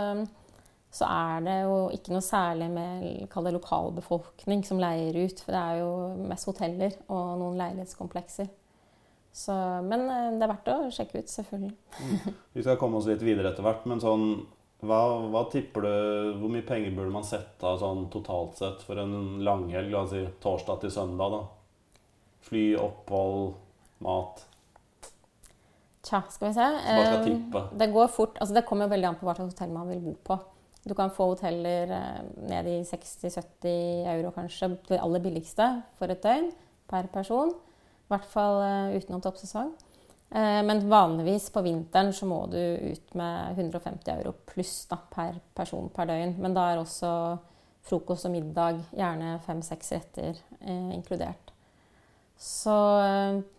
så, 0.88 1.08
er 1.08 1.44
det 1.44 1.58
jo 1.66 1.78
ikke 1.92 2.14
noe 2.14 2.24
særlig 2.24 2.70
med 2.72 3.28
kall 3.32 3.48
det 3.48 3.56
lokalbefolkning 3.58 4.64
som 4.64 4.80
leier 4.80 5.18
ut. 5.20 5.44
For 5.44 5.52
det 5.52 5.62
er 5.62 5.80
jo 5.82 5.94
mest 6.32 6.48
hoteller 6.48 6.96
og 7.08 7.34
noen 7.42 7.60
leilighetskomplekser. 7.60 8.48
Så, 9.34 9.54
men 9.82 10.06
eh, 10.08 10.34
det 10.38 10.46
er 10.46 10.52
verdt 10.52 10.70
å 10.70 10.76
sjekke 10.94 11.24
ut, 11.24 11.30
selvfølgelig. 11.32 11.72
Mm. 11.98 12.36
Vi 12.54 12.62
skal 12.62 12.78
komme 12.80 13.00
oss 13.00 13.08
litt 13.10 13.24
videre 13.26 13.50
etter 13.50 13.66
hvert, 13.66 13.82
men 13.90 14.00
sånn 14.00 14.28
hva, 14.84 15.00
hva, 15.32 15.46
tipper 15.48 15.84
du, 15.84 15.92
Hvor 16.42 16.50
mye 16.52 16.64
penger 16.66 16.92
burde 16.92 17.12
man 17.14 17.24
sette 17.24 17.64
av 17.66 17.78
sånn 17.80 18.06
totalt 18.12 18.58
sett 18.60 18.82
for 18.84 19.00
en 19.00 19.42
langhelg? 19.44 19.90
La 19.92 20.04
oss 20.04 20.12
si 20.12 20.22
torsdag 20.44 20.82
til 20.84 20.92
søndag, 20.92 21.34
da? 21.34 21.63
Fly, 22.44 22.64
opphold, 22.76 23.54
mat? 24.04 24.42
Tja, 26.04 26.20
skal 26.30 26.50
vi 26.50 26.54
se. 26.56 26.66
Skal 26.84 27.22
tippe? 27.24 27.62
Det 27.80 27.88
går 27.94 28.10
fort. 28.12 28.36
Altså, 28.40 28.54
det 28.56 28.66
kommer 28.68 28.90
veldig 28.92 29.08
an 29.08 29.16
på 29.20 29.28
hva 29.28 29.36
slags 29.38 29.54
hotell 29.54 29.72
man 29.72 29.88
vil 29.88 30.02
bo 30.04 30.12
på. 30.28 30.36
Du 30.84 30.92
kan 30.96 31.12
få 31.14 31.30
hoteller 31.30 31.94
eh, 31.96 32.18
ned 32.50 32.68
i 32.68 32.76
60-70 32.84 34.10
euro 34.12 34.34
kanskje, 34.34 34.74
det 34.90 35.00
aller 35.00 35.22
billigste 35.24 35.70
for 35.96 36.12
et 36.12 36.20
døgn 36.20 36.50
per 36.90 37.08
person. 37.14 37.54
I 38.04 38.12
hvert 38.12 38.28
fall 38.28 38.60
uh, 38.60 38.92
utenom 38.92 39.24
toppsesong. 39.24 39.72
Men 40.34 40.80
vanligvis 40.90 41.44
på 41.54 41.62
vinteren 41.62 42.08
så 42.12 42.26
må 42.26 42.40
du 42.50 42.58
ut 42.58 43.12
med 43.14 43.54
150 43.54 44.08
euro 44.16 44.32
pluss 44.48 44.72
da, 44.90 44.96
per 44.98 45.36
person 45.54 45.86
per 45.94 46.08
døgn. 46.10 46.34
Men 46.42 46.56
da 46.56 46.64
er 46.72 46.80
også 46.80 47.10
frokost 47.84 48.28
og 48.28 48.32
middag, 48.32 48.80
gjerne 48.96 49.38
fem-seks 49.44 49.92
retter, 49.92 50.40
eh, 50.60 50.90
inkludert. 50.96 51.43
Så 52.44 52.70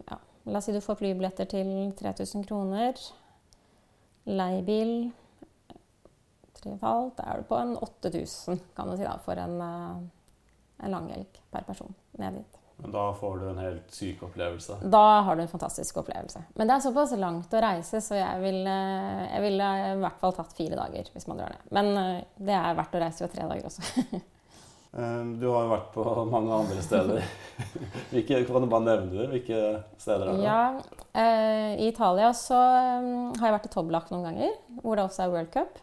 ja, 0.05 0.17
la 0.43 0.57
oss 0.57 0.65
si 0.65 0.73
du 0.75 0.81
får 0.81 0.99
flybilletter 0.99 1.47
til 1.49 1.69
3000 1.97 2.43
kroner. 2.45 2.99
Leiebil 4.29 4.91
3,5. 6.59 7.15
Da 7.17 7.25
er 7.31 7.41
du 7.41 7.47
på 7.49 7.57
en 7.57 7.73
8000 7.81 8.61
kan 8.77 8.91
du 8.91 8.93
si 8.93 9.07
da, 9.07 9.15
for 9.25 9.41
en, 9.41 9.55
eh, 9.61 10.85
en 10.85 10.93
langhelg 10.93 11.41
per 11.49 11.65
person 11.65 11.97
ned 12.21 12.37
dit. 12.37 12.61
Men 12.77 12.91
da 12.91 13.07
får 13.17 13.39
du 13.39 13.47
en 13.49 13.63
helt 13.63 13.97
syk 13.97 14.21
opplevelse? 14.27 14.77
Da 14.91 15.03
har 15.25 15.35
du 15.35 15.41
en 15.41 15.49
fantastisk 15.49 15.97
opplevelse. 16.03 16.43
Men 16.53 16.67
det 16.67 16.75
er 16.75 16.85
såpass 16.85 17.15
langt 17.17 17.57
å 17.57 17.63
reise, 17.65 18.03
så 18.05 18.19
jeg 18.19 18.41
ville, 18.43 18.77
jeg 19.31 19.45
ville 19.47 19.73
i 19.95 19.97
hvert 20.03 20.21
fall 20.21 20.37
tatt 20.37 20.53
fire 20.53 20.77
dager 20.77 21.09
hvis 21.13 21.25
man 21.31 21.41
drar 21.41 21.57
ned. 21.57 21.67
Men 21.73 21.91
eh, 22.03 22.23
det 22.37 22.61
er 22.61 22.77
verdt 22.77 23.01
å 23.01 23.03
reise 23.07 23.25
jo 23.25 23.33
tre 23.33 23.49
dager 23.49 23.71
også. 23.71 24.21
Eh, 24.95 25.23
du 25.39 25.47
har 25.51 25.65
jo 25.65 25.71
vært 25.73 25.87
på 25.91 26.03
mange 26.31 26.55
andre 26.55 26.83
steder. 26.83 27.25
Hvilke, 28.13 28.39
kan 28.47 28.63
du 28.63 28.69
bare 28.71 28.85
nevne 28.85 29.11
det? 29.11 29.25
Hvilke 29.33 29.57
steder 29.99 30.29
er 30.29 30.37
det? 30.37 30.45
Ja, 30.45 30.61
eh, 31.11 31.71
I 31.83 31.89
Italia 31.89 32.29
så 32.37 32.55
um, 32.55 33.33
har 33.35 33.49
jeg 33.49 33.55
vært 33.57 33.67
i 33.67 33.73
Toblach 33.73 34.07
noen 34.13 34.29
ganger, 34.29 34.53
hvor 34.79 34.95
det 34.95 35.03
også 35.09 35.25
er 35.25 35.33
World 35.33 35.51
Cup. 35.51 35.81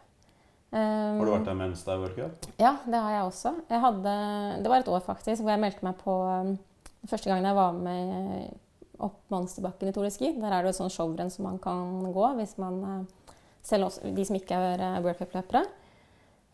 Um, 0.73 1.19
har 1.19 1.27
du 1.29 1.33
vært 1.35 1.45
der 1.51 1.59
mens 1.59 1.85
det 1.85 1.93
er 1.93 2.01
World 2.01 2.17
Cup? 2.17 2.49
Ja, 2.57 2.73
det 2.89 3.03
har 3.05 3.13
jeg 3.13 3.27
også. 3.29 3.53
Jeg 3.69 3.83
hadde, 3.83 4.15
det 4.65 4.73
var 4.73 4.81
et 4.81 4.91
år 4.95 5.05
faktisk 5.05 5.45
hvor 5.45 5.53
jeg 5.53 5.61
meldte 5.61 5.85
meg 5.85 5.99
på 6.01 6.19
um, 6.25 6.53
Første 7.03 7.27
gangen 7.27 7.43
jeg 7.43 7.55
var 7.57 7.73
med 7.75 9.01
opp 9.03 9.17
Monsterbakken 9.33 9.89
i 9.89 9.93
Tour 9.93 10.05
de 10.07 10.11
Ski. 10.15 10.29
Der 10.39 10.53
er 10.55 10.63
det 10.63 10.71
et 10.71 10.77
sånt 10.77 10.93
showrenn 10.95 11.27
som 11.29 11.43
man 11.49 11.57
kan 11.61 11.99
gå 12.15 12.29
hvis 12.37 12.55
man 12.63 12.77
uh, 12.87 13.33
selv 13.61 13.89
også, 13.89 14.13
de 14.15 14.25
som 14.25 14.37
ikke 14.39 14.55
er 14.57 14.81
uh, 14.81 15.01
World 15.03 15.19
Cup-løpere. 15.19 15.65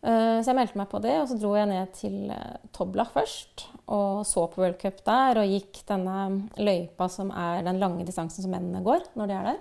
Eh, 0.00 0.38
så 0.40 0.48
jeg 0.48 0.56
meldte 0.56 0.78
meg 0.80 0.88
på 0.88 1.00
det, 1.04 1.16
og 1.20 1.26
så 1.28 1.36
dro 1.36 1.50
jeg 1.58 1.68
ned 1.68 1.90
til 1.96 2.30
eh, 2.32 2.60
Toblach 2.72 3.10
først. 3.12 3.66
Og 3.92 4.22
så 4.28 4.46
på 4.48 4.62
World 4.62 4.78
Cup 4.80 5.02
der, 5.04 5.42
og 5.42 5.50
gikk 5.50 5.82
denne 5.90 6.46
løypa 6.60 7.10
som 7.12 7.32
er 7.36 7.66
den 7.66 7.82
lange 7.82 8.06
distansen 8.08 8.46
som 8.46 8.54
mennene 8.54 8.80
går 8.86 9.10
når 9.18 9.28
de 9.28 9.36
er 9.36 9.50
der. 9.50 9.60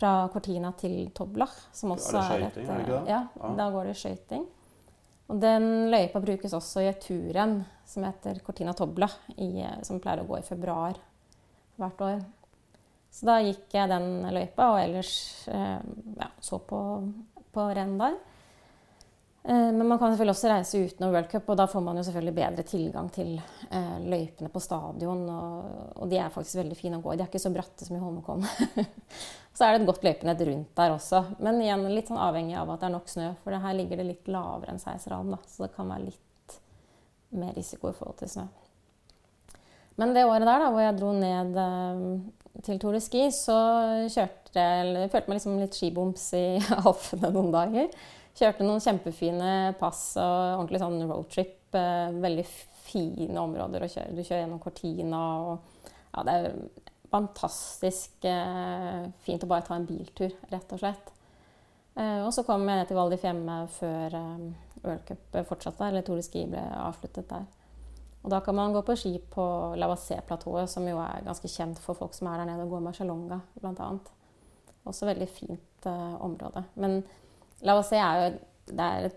Fra 0.00 0.14
Cortina 0.32 0.72
til 0.80 1.10
Toblach. 1.12 1.52
Som 1.76 1.92
også 1.96 2.22
er, 2.22 2.46
det 2.46 2.54
skøyting, 2.54 2.72
er, 2.72 2.88
det 2.88 3.12
Ja, 3.12 3.20
ja, 3.36 3.52
da 3.58 3.68
går 3.74 3.90
det 3.90 3.98
skøyting. 4.00 4.48
Og 5.30 5.38
den 5.38 5.68
løypa 5.92 6.22
brukes 6.24 6.56
også 6.56 6.82
i 6.82 6.88
et 6.90 7.04
turrenn 7.04 7.60
som 7.86 8.06
heter 8.06 8.40
Cortina 8.46 8.72
Tobla, 8.74 9.06
i, 9.36 9.60
som 9.86 10.00
pleier 10.02 10.24
å 10.24 10.26
gå 10.26 10.40
i 10.40 10.46
februar 10.46 10.96
hvert 11.78 12.02
år. 12.06 12.24
Så 13.10 13.26
da 13.26 13.36
gikk 13.42 13.74
jeg 13.74 13.90
den 13.90 14.24
løypa, 14.30 14.72
og 14.72 14.80
ellers 14.80 15.12
eh, 15.50 15.78
ja, 16.16 16.30
så 16.42 16.58
på, 16.64 16.80
på 17.52 17.68
renn 17.76 17.96
der. 18.00 18.16
Eh, 19.42 19.72
men 19.72 19.88
man 19.88 19.98
kan 19.98 20.12
selvfølgelig 20.12 20.34
også 20.34 20.48
reise 20.50 20.80
utenom 20.84 21.14
World 21.14 21.30
Cup, 21.30 21.48
og 21.48 21.56
da 21.56 21.64
får 21.70 21.84
man 21.84 21.96
jo 21.96 22.04
selvfølgelig 22.04 22.34
bedre 22.36 22.64
tilgang 22.68 23.08
til 23.14 23.30
eh, 23.70 23.98
løypene 24.04 24.50
på 24.52 24.60
stadion. 24.60 25.22
Og, 25.30 26.04
de 26.10 26.18
er 26.20 26.32
faktisk 26.34 26.60
veldig 26.60 26.76
fine 26.76 27.00
å 27.00 27.04
gå 27.04 27.14
i. 27.14 27.18
De 27.18 27.24
er 27.24 27.30
ikke 27.30 27.42
så 27.42 27.52
bratte 27.54 27.86
som 27.86 27.96
i 27.96 28.02
Holmenkollen. 28.02 28.44
så 29.56 29.66
er 29.66 29.72
det 29.72 29.82
et 29.82 29.88
godt 29.88 30.04
løypenett 30.04 30.44
rundt 30.50 30.74
der 30.76 30.96
også. 30.96 31.24
Men 31.40 31.62
igjen 31.64 31.88
litt 31.88 32.12
sånn 32.12 32.20
avhengig 32.20 32.58
av 32.60 32.74
at 32.74 32.82
det 32.82 32.90
er 32.90 32.96
nok 32.98 33.08
snø, 33.12 33.30
for 33.44 33.64
her 33.64 33.78
ligger 33.78 34.02
det 34.02 34.10
litt 34.12 34.32
lavere 34.32 34.74
enn 34.74 34.82
Seiserhallen. 34.82 35.40
Så 35.48 35.64
det 35.64 35.72
kan 35.76 35.88
være 35.88 36.10
litt 36.10 36.60
mer 37.40 37.56
risiko 37.56 37.88
i 37.88 37.96
forhold 37.96 38.20
til 38.20 38.34
snø. 38.34 38.46
Men 40.00 40.14
det 40.16 40.28
året 40.28 40.48
der 40.48 40.62
da, 40.62 40.68
hvor 40.72 40.84
jeg 40.84 40.96
dro 41.00 41.16
ned 41.16 41.56
eh, 41.64 42.06
til 42.66 42.78
Tour 42.80 42.96
de 42.96 43.00
Ski, 43.04 43.26
så 43.32 43.58
kjørte 44.04 44.60
jeg, 44.60 45.10
følte 45.12 45.30
meg 45.30 45.38
liksom 45.38 45.60
litt 45.60 45.76
skiboms 45.76 46.30
i 46.36 46.46
Alfene 46.84 47.32
noen 47.32 47.52
dager. 47.54 47.92
Kjørte 48.38 48.66
noen 48.66 48.82
kjempefine 48.82 49.74
pass 49.80 50.14
og 50.20 50.60
ordentlig 50.60 50.80
sånn 50.82 51.02
roadtrip. 51.06 51.56
Eh, 51.76 52.20
veldig 52.22 52.46
fine 52.90 53.38
områder 53.42 53.84
å 53.84 53.90
kjøre. 53.90 54.14
Du 54.16 54.22
kjører 54.22 54.44
gjennom 54.44 54.62
Cortina 54.62 55.24
og 55.44 55.76
Ja, 56.10 56.24
det 56.26 56.32
er 56.34 56.54
fantastisk 57.10 58.24
eh, 58.26 59.04
fint 59.22 59.44
å 59.46 59.48
bare 59.50 59.62
ta 59.62 59.76
en 59.78 59.86
biltur, 59.86 60.32
rett 60.50 60.72
og 60.74 60.80
slett. 60.82 61.12
Eh, 61.94 62.18
og 62.24 62.32
så 62.34 62.42
kom 62.46 62.66
jeg 62.66 62.80
ned 62.80 62.90
til 62.90 62.98
Val 62.98 63.12
di 63.12 63.18
Fiemme 63.20 63.60
før 63.76 64.16
World 64.82 65.14
fortsatte, 65.46 65.86
eller 65.86 66.02
Tour 66.02 66.18
de 66.18 66.26
Ski 66.26 66.46
ble 66.50 66.62
avsluttet 66.80 67.30
der. 67.30 67.46
Og 68.20 68.32
da 68.32 68.40
kan 68.44 68.56
man 68.56 68.74
gå 68.74 68.82
på 68.84 68.96
ski 69.00 69.14
på 69.32 69.44
Lavassé-platået, 69.80 70.68
som 70.68 70.84
jo 70.88 70.98
er 71.00 71.24
ganske 71.24 71.48
kjent 71.48 71.80
for 71.80 71.96
folk 71.96 72.16
som 72.16 72.28
er 72.28 72.42
der 72.42 72.50
nede 72.50 72.66
og 72.66 72.74
går 72.74 72.84
Marcialonga, 72.84 73.40
bl.a. 73.62 73.90
Også 74.88 75.08
veldig 75.08 75.28
fint 75.30 75.88
eh, 75.88 76.16
område. 76.20 76.64
Men 76.80 77.00
La 77.66 77.76
oss 77.78 77.90
se 77.92 77.98
er 78.00 78.22
jo 78.22 78.30
det 78.70 78.86
er 78.86 79.10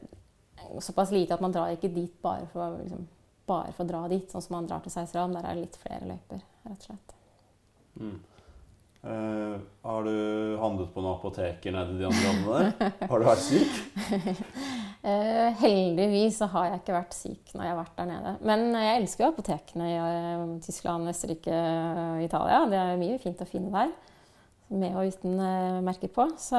såpass 0.82 1.12
lite 1.12 1.36
at 1.36 1.42
man 1.44 1.54
drar 1.54 1.74
ikke 1.74 1.92
dit 1.94 2.14
bare 2.24 2.48
for, 2.52 2.78
liksom, 2.82 3.08
bare 3.50 3.74
for 3.76 3.86
å 3.86 3.90
dra 3.90 4.04
dit, 4.12 4.30
sånn 4.32 4.44
som 4.44 4.58
man 4.58 4.70
drar 4.70 4.84
til 4.84 4.94
Seiseran. 4.94 5.34
Der 5.36 5.48
er 5.48 5.58
det 5.58 5.68
litt 5.68 5.82
flere 5.82 6.08
løyper, 6.10 6.46
rett 6.68 6.78
og 6.78 6.88
slett. 6.90 7.18
Mm. 8.00 8.22
Uh, 9.04 9.58
har 9.84 10.06
du 10.08 10.14
handlet 10.62 10.94
på 10.94 11.02
noen 11.04 11.18
apoteker 11.18 11.74
nede 11.76 11.92
i 11.92 12.00
de 12.00 12.06
andre 12.08 12.30
områdene? 12.38 12.92
har 13.10 13.20
du 13.20 13.26
vært 13.28 13.44
syk? 13.44 13.74
uh, 15.04 15.50
heldigvis 15.66 16.40
så 16.40 16.48
har 16.54 16.70
jeg 16.70 16.80
ikke 16.80 16.96
vært 16.96 17.18
syk 17.18 17.52
når 17.52 17.66
jeg 17.66 17.74
har 17.74 17.82
vært 17.82 17.98
der 18.00 18.10
nede. 18.14 18.34
Men 18.48 18.64
jeg 18.80 19.02
elsker 19.02 19.26
jo 19.26 19.34
apotekene 19.34 19.90
i 19.92 19.98
uh, 20.00 20.56
Tyskland, 20.64 21.12
Østerrike, 21.12 21.60
Italia. 22.24 22.64
Det 22.72 22.80
er 22.80 23.04
mye 23.04 23.20
fint 23.22 23.44
å 23.44 23.50
finne 23.50 23.74
der. 23.76 23.94
Med 24.74 24.96
og 24.98 25.12
uten 25.12 25.36
merker 25.86 26.10
på. 26.10 26.24
Så 26.42 26.58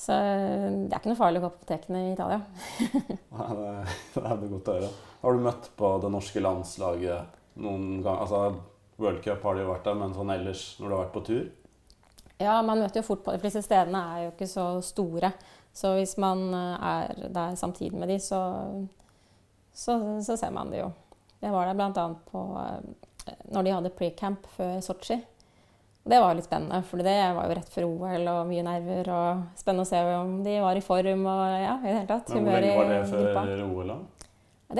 så 0.00 0.16
det 0.16 0.94
er 0.94 0.96
ikke 0.96 1.10
noe 1.12 1.18
farlig 1.18 1.42
å 1.42 1.44
gå 1.44 1.52
på 1.52 1.60
apotekene 1.60 2.02
i 2.06 2.12
Italia. 2.14 2.40
Nei, 3.36 3.48
det, 3.58 3.70
det 4.14 4.22
er 4.24 4.38
det 4.42 4.50
godt 4.54 4.70
å 4.72 4.76
høre. 4.78 4.90
Har 5.20 5.36
du 5.36 5.44
møtt 5.44 5.70
på 5.76 5.90
det 6.00 6.10
norske 6.14 6.40
landslaget 6.40 7.60
noen 7.60 7.98
gang? 8.00 8.22
Altså, 8.24 8.44
World 9.00 9.20
Cup 9.24 9.44
har 9.44 9.56
de 9.56 9.64
jo 9.64 9.72
vært 9.72 9.88
der, 9.88 9.98
men 10.00 10.14
sånn 10.16 10.32
ellers 10.32 10.62
når 10.80 10.86
du 10.86 10.94
har 10.94 11.02
vært 11.02 11.16
på 11.18 11.24
tur? 11.28 11.42
Ja, 12.40 12.56
man 12.64 12.80
møter 12.80 13.02
jo 13.02 13.08
fort 13.10 13.20
på 13.26 13.34
De 13.34 13.42
fleste 13.42 13.60
stedene 13.64 14.00
er 14.14 14.22
jo 14.24 14.32
ikke 14.32 14.48
så 14.48 14.66
store. 14.84 15.34
Så 15.76 15.92
hvis 15.98 16.16
man 16.20 16.46
eh, 16.56 16.88
er 16.94 17.28
der 17.36 17.60
samtidig 17.60 18.00
med 18.00 18.08
de, 18.10 18.16
så, 18.24 18.40
så, 19.76 19.98
så 20.24 20.36
ser 20.40 20.56
man 20.56 20.72
det 20.72 20.80
jo. 20.80 20.88
Jeg 21.40 21.52
var 21.52 21.68
der 21.68 21.76
bl.a. 21.76 22.06
på 22.32 22.46
eh, 22.64 23.36
når 23.52 23.66
de 23.66 23.76
hadde 23.76 23.92
pre-camp 24.00 24.48
før 24.56 24.80
Sotsji. 24.84 25.20
Det 26.02 26.16
var 26.20 26.32
litt 26.34 26.46
spennende, 26.48 26.80
for 26.88 27.02
det 27.04 27.16
var 27.36 27.44
jo 27.44 27.56
rett 27.58 27.68
før 27.74 27.86
OL 27.90 28.28
og 28.32 28.46
mye 28.48 28.62
nerver. 28.64 29.10
og 29.12 29.58
Spennende 29.60 29.84
å 29.84 29.90
se 29.90 30.00
om 30.16 30.38
de 30.46 30.54
var 30.64 30.78
i 30.78 30.84
form 30.84 31.26
og 31.28 31.42
ja, 31.60 31.74
i 31.76 31.90
det 31.90 31.98
hele 31.98 32.08
tatt. 32.08 32.32
Men 32.32 32.48
Hvor 32.48 32.64
lenge 32.64 32.78
var 32.78 32.90
det 32.94 33.02
før 33.10 33.62
OL, 33.66 33.92
da? 33.92 33.98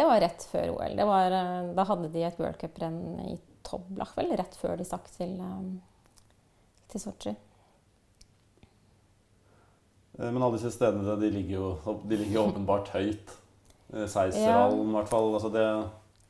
Det 0.01 0.07
var 0.07 0.21
rett 0.23 0.47
før 0.53 0.73
OL. 0.77 0.97
Var, 1.11 1.37
eh, 1.37 1.71
da 1.77 1.85
hadde 1.91 2.11
de 2.15 2.25
et 2.25 2.41
worldcuprenn 2.41 2.99
i 3.27 3.37
Toblach, 3.67 4.15
vel, 4.17 4.33
rett 4.39 4.57
før 4.57 4.79
de 4.79 4.87
stakk 4.87 5.11
til, 5.13 5.35
eh, 5.45 5.71
til 6.89 7.03
Sotsji. 7.05 7.35
Eh, 10.17 10.31
men 10.31 10.41
alle 10.41 10.57
disse 10.57 10.73
stedene 10.73 11.19
de 11.21 11.31
ligger 11.35 11.57
jo 11.59 11.99
de 12.07 12.17
ligger 12.17 12.47
åpenbart 12.49 12.89
høyt. 12.97 13.37
Seiserhallen 13.91 14.87
i 14.87 14.95
hvert 14.95 15.11
fall. 15.11 15.33
Altså 15.35 15.51
det 15.51 15.67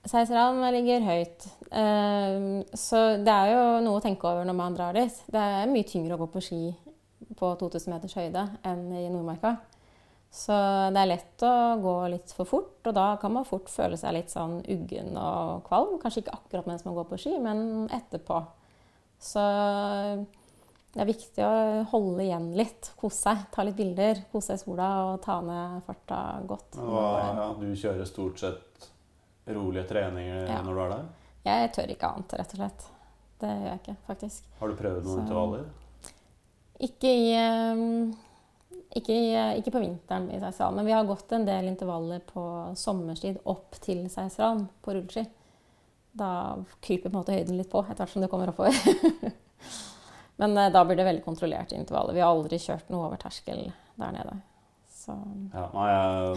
Seiserhallen 0.08 0.64
ligger 0.72 1.02
høyt. 1.04 1.46
Ehm, 1.76 2.62
så 2.72 3.18
det 3.20 3.32
er 3.34 3.50
jo 3.52 3.64
noe 3.84 3.98
å 3.98 4.04
tenke 4.04 4.24
over 4.28 4.46
når 4.48 4.56
man 4.56 4.76
drar 4.76 4.96
dit. 4.96 5.18
Det 5.28 5.40
er 5.40 5.68
mye 5.68 5.88
tyngre 5.88 6.16
å 6.16 6.22
gå 6.22 6.30
på 6.32 6.42
ski 6.44 6.62
på 7.36 7.50
2000 7.60 7.92
meters 7.92 8.16
høyde 8.16 8.46
enn 8.66 8.86
i 8.96 9.04
Nordmarka. 9.12 9.58
Så 10.30 10.54
det 10.94 11.02
er 11.02 11.10
lett 11.10 11.42
å 11.42 11.54
gå 11.82 11.94
litt 12.12 12.32
for 12.32 12.46
fort, 12.46 12.78
og 12.86 12.94
da 12.94 13.16
kan 13.20 13.32
man 13.34 13.46
fort 13.48 13.68
føle 13.68 13.98
seg 13.98 14.14
litt 14.14 14.30
sånn 14.30 14.60
uggen 14.62 15.16
og 15.18 15.64
kvalm. 15.66 15.96
Kanskje 16.00 16.22
ikke 16.22 16.36
akkurat 16.38 16.68
mens 16.70 16.84
man 16.86 16.94
går 16.96 17.08
på 17.10 17.18
ski, 17.18 17.34
men 17.42 17.88
etterpå. 17.90 18.38
Så 19.20 19.42
det 20.94 21.02
er 21.02 21.10
viktig 21.10 21.44
å 21.44 21.82
holde 21.90 22.24
igjen 22.24 22.48
litt, 22.58 22.92
kose 22.98 23.18
seg, 23.26 23.42
ta 23.52 23.66
litt 23.66 23.76
bilder, 23.78 24.22
kose 24.32 24.54
seg 24.54 24.62
i 24.62 24.64
sola 24.64 24.88
og 25.10 25.20
ta 25.26 25.40
ned 25.44 25.82
farta 25.86 26.22
godt. 26.48 26.78
Ja, 26.78 27.50
du 27.58 27.68
kjører 27.74 28.08
stort 28.08 28.40
sett 28.42 28.88
rolige 29.46 29.84
treninger 29.88 30.46
ja. 30.46 30.62
når 30.62 30.74
du 30.74 30.82
er 30.84 30.94
der? 30.94 31.04
Jeg 31.46 31.70
tør 31.74 31.92
ikke 31.94 32.08
annet, 32.10 32.34
rett 32.40 32.54
og 32.54 32.60
slett. 32.60 32.88
Det 33.40 33.50
gjør 33.50 33.68
jeg 33.70 33.80
ikke, 33.80 33.94
faktisk. 34.08 34.48
Har 34.60 34.68
du 34.68 34.76
prøvd 34.76 35.06
noen 35.06 35.14
Så, 35.14 35.22
intervaller? 35.24 35.62
Ikke, 36.80 37.12
i, 37.12 37.30
um, 37.72 38.10
ikke, 38.96 39.16
ikke 39.60 39.72
på 39.72 39.82
vinteren 39.82 40.28
i 40.32 40.40
Seisran, 40.42 40.76
men 40.76 40.88
vi 40.88 40.94
har 40.96 41.08
gått 41.08 41.32
en 41.36 41.46
del 41.48 41.70
intervaller 41.70 42.20
på 42.28 42.44
sommerstid 42.76 43.40
opp 43.48 43.80
til 43.80 44.04
Seisran 44.12 44.66
på 44.84 44.96
rulleski. 44.96 45.24
Da 46.20 46.58
kryper 46.82 47.06
på 47.06 47.14
en 47.14 47.20
måte 47.20 47.36
høyden 47.36 47.56
litt 47.60 47.70
på 47.70 47.84
etter 47.84 48.02
hvert 48.02 48.12
som 48.12 48.24
det 48.24 48.28
kommer 48.32 48.50
oppover. 48.50 48.76
men 50.42 50.56
uh, 50.58 50.68
da 50.74 50.84
blir 50.84 51.00
det 51.00 51.08
veldig 51.08 51.24
kontrollerte 51.24 51.78
intervaller. 51.78 52.16
Vi 52.16 52.24
har 52.24 52.34
aldri 52.34 52.60
kjørt 52.60 52.92
noe 52.92 53.08
over 53.08 53.20
terskel 53.22 53.70
der 54.00 54.16
nede. 54.16 54.36
Så. 55.00 55.14
Ja, 55.54 55.66
nei, 55.72 55.90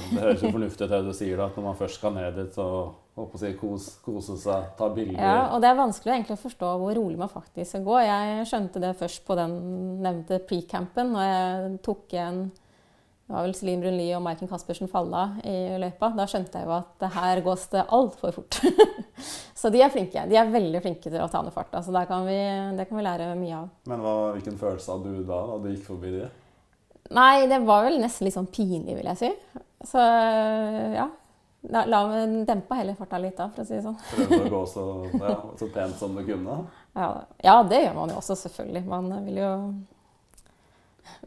det 0.07 0.21
høres 0.21 0.43
jo 0.45 0.51
fornuftig 0.53 0.85
ut 0.87 0.93
det 0.93 0.99
du 1.03 1.13
sier, 1.15 1.35
da, 1.35 1.49
at 1.51 1.57
når 1.59 1.65
man 1.65 1.79
først 1.81 1.99
skal 1.99 2.13
ned 2.15 2.37
dit, 2.39 2.55
så 2.55 2.67
håper 3.17 3.43
jeg, 3.43 3.57
kos, 3.59 3.89
kose 4.05 4.37
seg, 4.39 4.69
ta 4.79 4.87
bilder. 4.95 5.19
Ja, 5.19 5.49
og 5.51 5.59
det 5.61 5.69
er 5.69 5.77
vanskelig 5.77 6.15
egentlig 6.15 6.37
å 6.37 6.43
forstå 6.45 6.69
hvor 6.81 6.95
rolig 6.97 7.19
man 7.19 7.31
faktisk 7.31 7.73
skal 7.73 7.83
gå. 7.85 7.97
Jeg 8.07 8.47
skjønte 8.49 8.81
det 8.81 8.93
først 9.01 9.25
på 9.27 9.37
den 9.37 9.57
nevnte 10.05 10.39
pre-campen, 10.47 11.11
når 11.13 11.27
jeg 11.27 11.73
tok 11.89 12.15
igjen 12.15 12.45
det 13.23 13.37
var 13.37 13.45
vel 13.47 13.53
Celine 13.55 13.81
Brunli 13.81 14.05
og 14.13 14.21
Maiken 14.21 14.49
Caspersen 14.51 14.89
falla 14.91 15.21
i 15.47 15.77
løypa. 15.79 16.09
Da 16.13 16.25
skjønte 16.27 16.59
jeg 16.59 16.67
jo 16.67 16.73
at 16.75 17.05
her 17.15 17.39
gås 17.41 17.63
det 17.71 17.85
altfor 17.95 18.35
fort. 18.35 18.59
så 19.61 19.71
de 19.71 19.79
er 19.81 19.93
flinke. 19.93 20.25
De 20.27 20.35
er 20.37 20.51
veldig 20.51 20.81
flinke 20.83 21.07
til 21.07 21.21
å 21.23 21.29
ta 21.31 21.39
ned 21.41 21.55
farta. 21.55 21.79
Så 21.81 21.95
kan 22.09 22.27
vi, 22.27 22.35
det 22.75 22.85
kan 22.89 22.99
vi 22.99 23.05
lære 23.07 23.29
mye 23.39 23.61
av. 23.61 23.71
Men 23.89 24.03
hva, 24.03 24.13
hvilken 24.35 24.59
følelse 24.59 24.91
hadde 24.91 25.15
du 25.15 25.23
da, 25.23 25.39
da 25.49 25.57
du 25.63 25.69
gikk 25.71 25.87
forbi 25.87 26.11
de? 26.17 26.27
Nei, 27.13 27.45
det 27.49 27.59
var 27.67 27.83
vel 27.87 27.99
nesten 28.01 28.25
litt 28.27 28.35
sånn 28.35 28.49
pinlig, 28.53 28.95
vil 28.97 29.09
jeg 29.11 29.19
si. 29.19 29.29
Så 29.89 30.01
ja. 30.01 31.09
La, 31.71 31.85
la 31.87 31.99
dempe 32.43 32.75
heller 32.75 32.95
farta 32.99 33.19
litt 33.23 33.37
da, 33.39 33.45
for 33.53 33.63
å 33.63 33.67
si 33.67 33.77
det 33.77 33.83
sånn. 33.85 33.95
Prøvde 34.09 34.39
å 34.43 34.49
gå 34.51 34.61
så, 34.67 34.81
ja, 35.15 35.35
så 35.61 35.69
pent 35.71 35.95
som 35.99 36.17
du 36.17 36.23
kunne? 36.27 36.63
Ja, 36.93 37.07
ja, 37.41 37.53
det 37.65 37.79
gjør 37.85 37.95
man 37.97 38.11
jo 38.11 38.19
også, 38.19 38.35
selvfølgelig. 38.37 38.83
Man 38.85 39.07
vil 39.25 39.39
jo, 39.39 39.47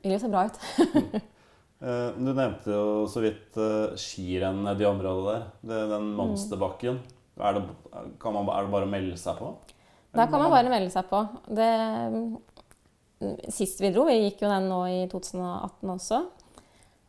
vil 0.05 0.13
jo 0.15 0.19
se 0.23 0.29
bra 0.31 0.45
ut. 0.51 0.61
Eh, 1.77 2.15
Du 2.17 2.31
nevnte 2.33 2.73
jo 2.73 3.03
så 3.13 3.21
vidt 3.21 3.57
eh, 3.61 3.97
skirenn 4.01 4.63
nedi 4.65 4.87
området 4.89 5.27
der. 5.27 5.43
Det, 5.69 5.81
den 5.91 6.07
monsterbakken. 6.17 7.03
Er 7.37 7.59
det, 7.59 7.65
kan 8.23 8.33
man, 8.33 8.49
er 8.49 8.65
det 8.65 8.73
bare 8.73 8.87
å 8.87 8.93
melde 8.95 9.19
seg 9.21 9.37
på? 9.37 9.51
Der 10.17 10.31
kan 10.33 10.41
man 10.41 10.55
bare 10.55 10.71
melde 10.73 10.89
seg 10.95 11.05
på. 11.11 11.21
Det, 11.53 11.67
sist 13.53 13.81
vi 13.83 13.93
dro, 13.95 14.07
vi 14.09 14.17
gikk 14.27 14.43
jo 14.45 14.51
den 14.53 14.69
nå 14.71 14.81
i 14.93 15.05
2018 15.13 15.93
også. 15.97 16.23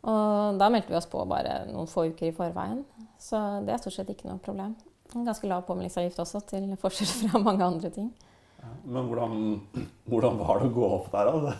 Og 0.07 0.59
da 0.59 0.69
meldte 0.71 0.93
vi 0.93 0.99
oss 0.99 1.09
på 1.09 1.23
bare 1.27 1.65
noen 1.71 1.89
få 1.91 2.07
uker 2.11 2.29
i 2.29 2.35
forveien. 2.35 2.83
Så 3.19 3.39
det 3.65 3.73
er 3.73 3.81
stort 3.81 3.97
sett 3.97 4.11
ikke 4.13 4.29
noe 4.29 4.41
problem. 4.43 4.75
Ganske 5.13 5.49
lav 5.49 5.65
påmeldingsavgift 5.67 6.19
også, 6.23 6.43
til 6.47 6.67
forskjell 6.79 7.29
fra 7.31 7.41
mange 7.43 7.65
andre 7.65 7.91
ting. 7.93 8.11
Men 8.87 9.07
hvordan, 9.07 9.33
hvordan 10.07 10.39
var 10.39 10.61
det 10.61 10.69
å 10.69 10.75
gå 10.75 10.87
opp 10.97 11.11
der, 11.13 11.31
da? 11.31 11.57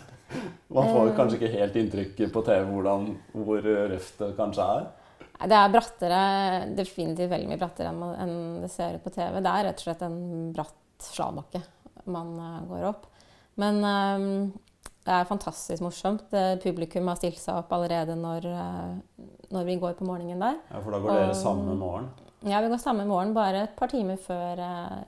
Man 0.68 0.90
får 0.92 1.08
Eh. 1.08 1.14
kanskje 1.16 1.38
ikke 1.38 1.54
helt 1.54 1.76
inntrykk 1.80 2.18
på 2.32 2.42
TV 2.44 2.64
hvordan, 2.68 3.06
hvor 3.32 3.64
røft 3.64 4.18
det 4.20 4.34
kanskje 4.36 4.66
er. 4.76 4.88
Det 5.38 5.54
er 5.56 5.72
brattere, 5.72 6.20
definitivt 6.76 7.30
veldig 7.30 7.48
mye 7.48 7.60
brattere 7.60 7.92
enn, 7.94 8.60
det 8.60 8.70
ser 8.70 8.96
ut 8.98 9.04
på 9.04 9.12
TV. 9.14 9.40
Det 9.40 9.52
er 9.52 9.64
rett 9.68 9.78
og 9.78 9.86
slett 9.86 10.02
en 10.02 10.52
bratt 10.52 11.06
slalåmbakke 11.14 11.62
man 12.10 12.34
eh, 12.42 12.66
går 12.68 12.88
opp. 12.90 13.06
Men 13.58 13.80
eh, 13.84 14.24
det 15.08 15.14
er 15.18 15.28
fantastisk 15.28 15.82
morsomt. 15.82 16.26
Publikum 16.62 17.08
har 17.10 17.18
stilt 17.20 17.40
seg 17.42 17.58
opp 17.62 17.72
allerede 17.74 18.14
når, 18.18 18.46
eh, 18.52 19.28
når 19.54 19.68
vi 19.68 19.78
går 19.82 19.96
på 19.98 20.06
morgenen 20.08 20.40
der. 20.42 20.58
Ja, 20.70 20.82
For 20.84 20.94
da 20.94 21.00
går 21.04 21.14
dere 21.14 21.30
Og- 21.32 21.40
samme 21.42 21.76
morgen. 21.78 22.10
Ja, 22.46 22.60
vi 22.62 22.68
går 22.70 22.78
samme 22.78 23.04
morgen, 23.08 23.32
bare 23.34 23.64
et 23.64 23.76
par 23.76 23.88
timer 23.90 24.16
før, 24.22 24.60
eh, 24.62 24.98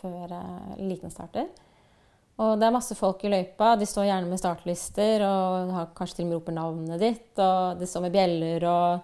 før 0.00 0.32
eliten 0.78 1.10
starter. 1.12 1.48
Og 2.40 2.54
det 2.58 2.64
er 2.66 2.72
masse 2.72 2.94
folk 2.96 3.22
i 3.24 3.28
løypa. 3.28 3.74
De 3.78 3.84
står 3.84 4.06
gjerne 4.08 4.30
med 4.30 4.38
startlister 4.40 5.20
og 5.26 5.72
har 5.76 5.90
kanskje 5.94 6.16
til 6.16 6.24
og 6.24 6.30
med 6.30 6.38
roper 6.38 6.52
navnet 6.56 6.98
ditt. 7.02 7.38
Og 7.38 7.78
de 7.78 7.84
står 7.84 8.00
med 8.06 8.12
bjeller 8.14 8.64
og 8.64 9.02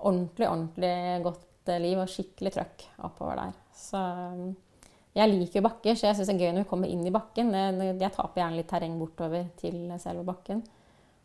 ordentlig, 0.00 0.48
ordentlig 0.48 1.22
godt 1.26 1.44
liv 1.82 1.98
og 2.00 2.08
skikkelig 2.08 2.54
trøkk 2.54 2.86
oppover 3.04 3.36
der. 3.36 3.52
Så 3.76 4.00
jeg 5.18 5.30
liker 5.32 5.64
bakker, 5.64 5.96
så 5.98 6.08
jeg 6.08 6.18
syns 6.18 6.30
det 6.30 6.36
er 6.36 6.44
gøy 6.44 6.52
når 6.54 6.64
vi 6.64 6.70
kommer 6.70 6.90
inn 6.92 7.04
i 7.06 7.12
bakken. 7.14 7.50
Jeg 7.50 8.14
taper 8.14 8.42
gjerne 8.42 8.58
litt 8.60 8.68
terreng 8.70 8.96
bortover 9.00 9.48
til 9.58 9.80
selve 9.98 10.24
bakken. 10.28 10.62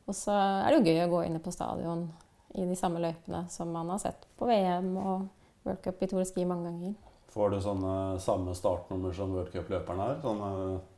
Og 0.10 0.18
så 0.18 0.34
er 0.34 0.74
det 0.74 0.80
jo 0.80 0.86
gøy 0.90 1.04
å 1.06 1.12
gå 1.12 1.24
inne 1.28 1.42
på 1.44 1.54
stadion 1.54 2.08
i 2.58 2.66
de 2.70 2.78
samme 2.78 3.02
løypene 3.02 3.46
som 3.50 3.72
man 3.74 3.92
har 3.94 4.02
sett 4.02 4.26
på 4.38 4.50
VM 4.50 4.92
og 4.98 5.28
World 5.64 5.84
Cup 5.86 6.02
i 6.04 6.10
Tour 6.12 6.26
Ski 6.28 6.46
mange 6.50 6.70
ganger. 6.70 6.96
Får 7.34 7.54
du 7.54 7.60
sånne 7.66 7.94
samme 8.22 8.54
startnummer 8.58 9.14
som 9.16 9.32
World 9.34 9.54
Cup-løperne 9.54 10.10
har? 10.10 10.18
Sånne 10.22 10.50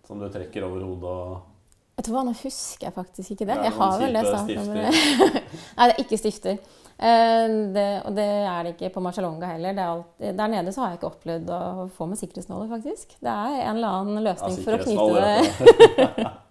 som 0.08 0.20
du 0.20 0.26
trekker 0.32 0.66
over 0.68 0.88
hodet 0.88 1.12
og 1.12 1.52
Vet 1.96 2.10
du 2.10 2.12
hva, 2.12 2.26
nå 2.28 2.34
husker 2.36 2.90
jeg 2.90 2.92
faktisk 2.92 3.32
ikke 3.32 3.46
det. 3.48 3.56
Det 3.56 3.70
Jeg 3.70 3.76
har 3.78 3.94
vel 4.02 4.18
det 4.18 4.24
startnummeret. 4.26 4.98
Nei, 5.78 5.86
det 5.88 5.94
er 5.94 6.02
ikke 6.02 6.18
stifter. 6.20 6.58
Eh, 6.98 7.48
Det, 7.76 7.88
og 8.08 8.16
det 8.16 8.26
er 8.48 8.64
det 8.64 8.72
ikke 8.76 8.94
på 8.96 9.02
Marcialonga 9.04 9.50
heller. 9.52 9.74
Det 9.76 9.84
er 9.84 9.90
alt, 9.92 10.38
der 10.38 10.48
nede 10.54 10.72
så 10.74 10.82
har 10.86 10.94
jeg 10.94 11.00
ikke 11.02 11.12
opplevd 11.12 11.50
å 11.52 11.88
få 11.98 12.08
med 12.08 12.18
sikkerhetsnåler, 12.22 12.70
faktisk. 12.72 13.18
Det 13.20 13.32
er 13.34 13.58
en 13.66 13.76
eller 13.76 13.98
annen 14.00 14.22
ja, 14.22 14.32
løsning 14.32 14.64
for 14.64 14.78
å 14.78 14.84
knyte 14.86 15.14
det. 15.20 16.30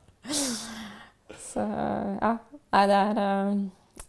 Så 1.55 1.61
ja. 2.21 2.33
Nei, 2.75 2.85
det 2.91 2.99
er, 2.99 3.19
eh, 3.23 3.51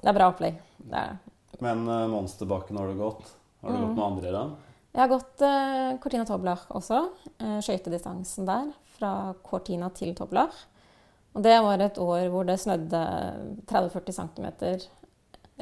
det 0.02 0.10
er 0.10 0.18
bra 0.18 0.30
opplegg. 0.32 0.56
Det 0.82 0.98
er 1.02 1.12
det. 1.14 1.60
Men 1.64 1.84
eh, 1.88 2.06
monsterbakken 2.12 2.78
har 2.82 2.88
du 2.92 3.00
gått. 3.00 3.28
Har 3.62 3.72
du 3.72 3.78
Mm. 3.78 3.84
gått 3.88 3.96
med 3.98 4.06
andre 4.06 4.32
renn? 4.36 4.56
Jeg 4.96 5.02
har 5.02 5.10
gått 5.12 5.42
uh, 5.44 5.98
Cortina 6.00 6.24
Toblach 6.26 6.68
også. 6.72 7.00
Uh, 7.42 7.58
Skøytedistansen 7.60 8.46
der. 8.48 8.70
Fra 8.96 9.34
Cortina 9.44 9.90
til 9.92 10.14
Toblach. 10.16 10.56
Og 11.36 11.44
det 11.44 11.58
var 11.66 11.82
et 11.84 11.98
år 12.00 12.30
hvor 12.32 12.46
det 12.48 12.56
snødde 12.62 13.02
30-40 13.68 14.16
cm 14.16 14.46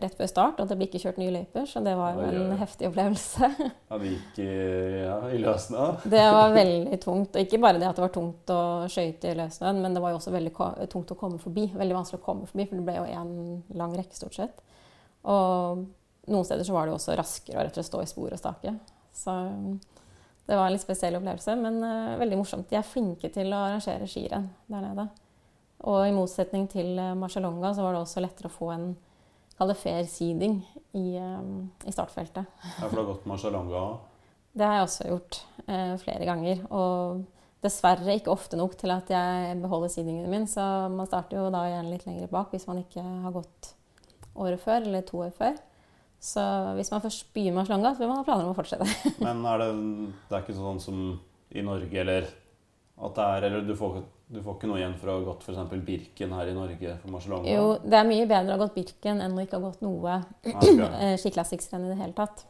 rett 0.01 0.15
før 0.17 0.29
start, 0.29 0.59
og 0.61 0.69
det 0.69 0.75
ble 0.77 0.87
ikke 0.87 1.01
kjørt 1.03 1.19
nye 1.21 1.31
løyper, 1.35 1.67
så 1.69 1.81
det 1.85 1.93
var 1.97 2.15
jo 2.17 2.25
en 2.25 2.57
heftig 2.57 2.87
opplevelse. 2.89 3.49
Ja, 3.93 3.99
det 4.01 4.09
gikk 4.09 4.39
ja, 4.41 5.17
i 5.29 5.41
løssnø. 5.41 5.89
Det 6.09 6.23
var 6.33 6.53
veldig 6.61 6.97
tungt. 7.03 7.35
Og 7.35 7.45
ikke 7.45 7.59
bare 7.61 7.77
det 7.77 7.89
at 7.91 7.99
det 7.99 8.05
var 8.07 8.13
tungt 8.15 8.53
å 8.53 8.61
skøyte 8.89 9.29
i 9.29 9.37
løssnøen, 9.37 9.83
men 9.83 9.93
det 9.93 10.01
var 10.01 10.15
jo 10.15 10.17
også 10.17 10.33
veldig 10.33 10.53
tungt 10.89 11.13
å 11.13 11.19
komme 11.19 11.37
forbi. 11.41 11.67
Veldig 11.77 11.99
vanskelig 11.99 12.21
å 12.23 12.25
komme 12.25 12.49
forbi, 12.49 12.65
for 12.69 12.79
det 12.79 12.87
ble 12.87 12.97
jo 12.97 13.05
én 13.05 13.35
lang 13.77 13.93
rekke, 13.99 14.17
stort 14.17 14.39
sett. 14.39 14.65
Og 15.29 15.85
noen 16.33 16.47
steder 16.47 16.65
så 16.65 16.73
var 16.73 16.87
det 16.87 16.93
jo 16.93 16.97
også 16.97 17.17
raskere 17.19 17.59
å 17.59 17.67
rett 17.67 17.77
og 17.77 17.79
slett 17.81 17.91
stå 17.91 18.01
i 18.01 18.09
spor 18.09 18.33
og 18.33 18.41
stake. 18.41 18.75
Så 19.13 19.37
det 20.47 20.57
var 20.57 20.67
en 20.67 20.75
litt 20.75 20.83
spesiell 20.83 21.15
opplevelse, 21.19 21.55
men 21.59 21.79
uh, 21.85 22.17
veldig 22.19 22.39
morsomt. 22.41 22.69
De 22.69 22.79
er 22.79 22.87
flinke 22.87 23.29
til 23.31 23.53
å 23.53 23.61
arrangere 23.69 24.09
skirenn 24.09 24.49
der 24.71 24.85
nede. 24.89 25.07
Og 25.85 26.01
i 26.07 26.15
motsetning 26.15 26.65
til 26.71 26.97
uh, 26.97 27.13
Marcialonga 27.19 27.75
så 27.75 27.85
var 27.85 27.95
det 27.95 28.03
også 28.03 28.23
lettere 28.23 28.49
å 28.51 28.57
få 28.57 28.73
en 28.73 28.93
kall 29.57 29.71
det 29.71 29.77
fair 29.79 30.07
seeding 30.09 30.59
i, 30.97 31.15
eh, 31.19 31.43
i 31.87 31.93
startfeltet. 31.93 32.45
Ja, 32.45 32.87
for 32.87 32.95
du 32.95 33.01
har 33.03 33.11
gått 33.13 33.29
Marcialonga 33.29 33.83
òg. 33.83 34.01
Det 34.53 34.65
har 34.69 34.75
jeg 34.77 34.85
også 34.85 35.05
gjort 35.09 35.37
eh, 35.65 35.93
flere 35.97 36.25
ganger. 36.29 36.59
Og 36.77 37.23
dessverre 37.63 38.17
ikke 38.19 38.33
ofte 38.33 38.59
nok 38.59 38.75
til 38.77 38.91
at 38.93 39.09
jeg 39.09 39.55
beholder 39.63 39.89
seedingen 39.89 40.29
min. 40.29 40.45
Så 40.45 40.61
man 40.93 41.09
starter 41.09 41.39
jo 41.39 41.47
da 41.53 41.63
gjerne 41.71 41.89
litt 41.89 42.05
lenger 42.05 42.29
bak 42.29 42.53
hvis 42.53 42.67
man 42.69 42.83
ikke 42.83 43.01
har 43.01 43.33
gått 43.33 43.71
året 44.37 44.61
før 44.61 44.85
eller 44.85 45.05
to 45.07 45.23
år 45.25 45.33
før. 45.33 45.57
Så 46.23 46.43
hvis 46.77 46.91
man 46.93 47.01
først 47.03 47.33
begynner 47.35 47.59
med 47.59 47.67
slanga, 47.67 47.91
så 47.95 48.03
vil 48.03 48.11
man 48.13 48.21
ha 48.21 48.27
planer 48.27 48.45
om 48.45 48.53
å 48.53 48.57
fortsette. 48.57 48.87
Men 49.25 49.41
er 49.49 49.59
det, 49.59 49.71
det 50.29 50.37
er 50.37 50.45
ikke 50.45 50.55
sånn 50.55 50.79
som 50.83 51.01
i 51.53 51.63
Norge, 51.65 51.97
eller 51.99 52.29
at 53.03 53.17
det 53.17 53.25
er 53.25 53.47
Eller 53.49 53.65
du 53.65 53.73
får, 53.75 54.03
du 54.27 54.39
får 54.41 54.55
ikke 54.57 54.69
noe 54.69 54.79
igjen 54.79 54.95
for 54.97 55.11
å 55.11 55.15
ha 55.17 55.23
gått 55.27 55.43
f.eks. 55.45 55.73
Birken 55.85 56.33
her 56.33 56.49
i 56.49 56.55
Norge 56.55 56.95
for 57.01 57.13
Marcialonga? 57.13 57.51
Jo, 57.53 57.65
det 57.83 57.97
er 57.99 58.07
mye 58.07 58.27
bedre 58.29 58.53
å 58.53 58.55
ha 58.55 58.61
gått 58.63 58.77
Birken 58.77 59.21
enn 59.21 59.35
å 59.37 59.43
ikke 59.43 59.59
ha 59.59 59.65
gått 59.67 59.83
noe 59.85 60.19
okay. 60.41 60.77
ok. 60.87 60.99
eh, 60.99 61.15
skiklassiksrenn 61.21 61.87
i 61.87 61.91
det 61.91 61.99
hele 61.99 62.15
tatt. 62.17 62.45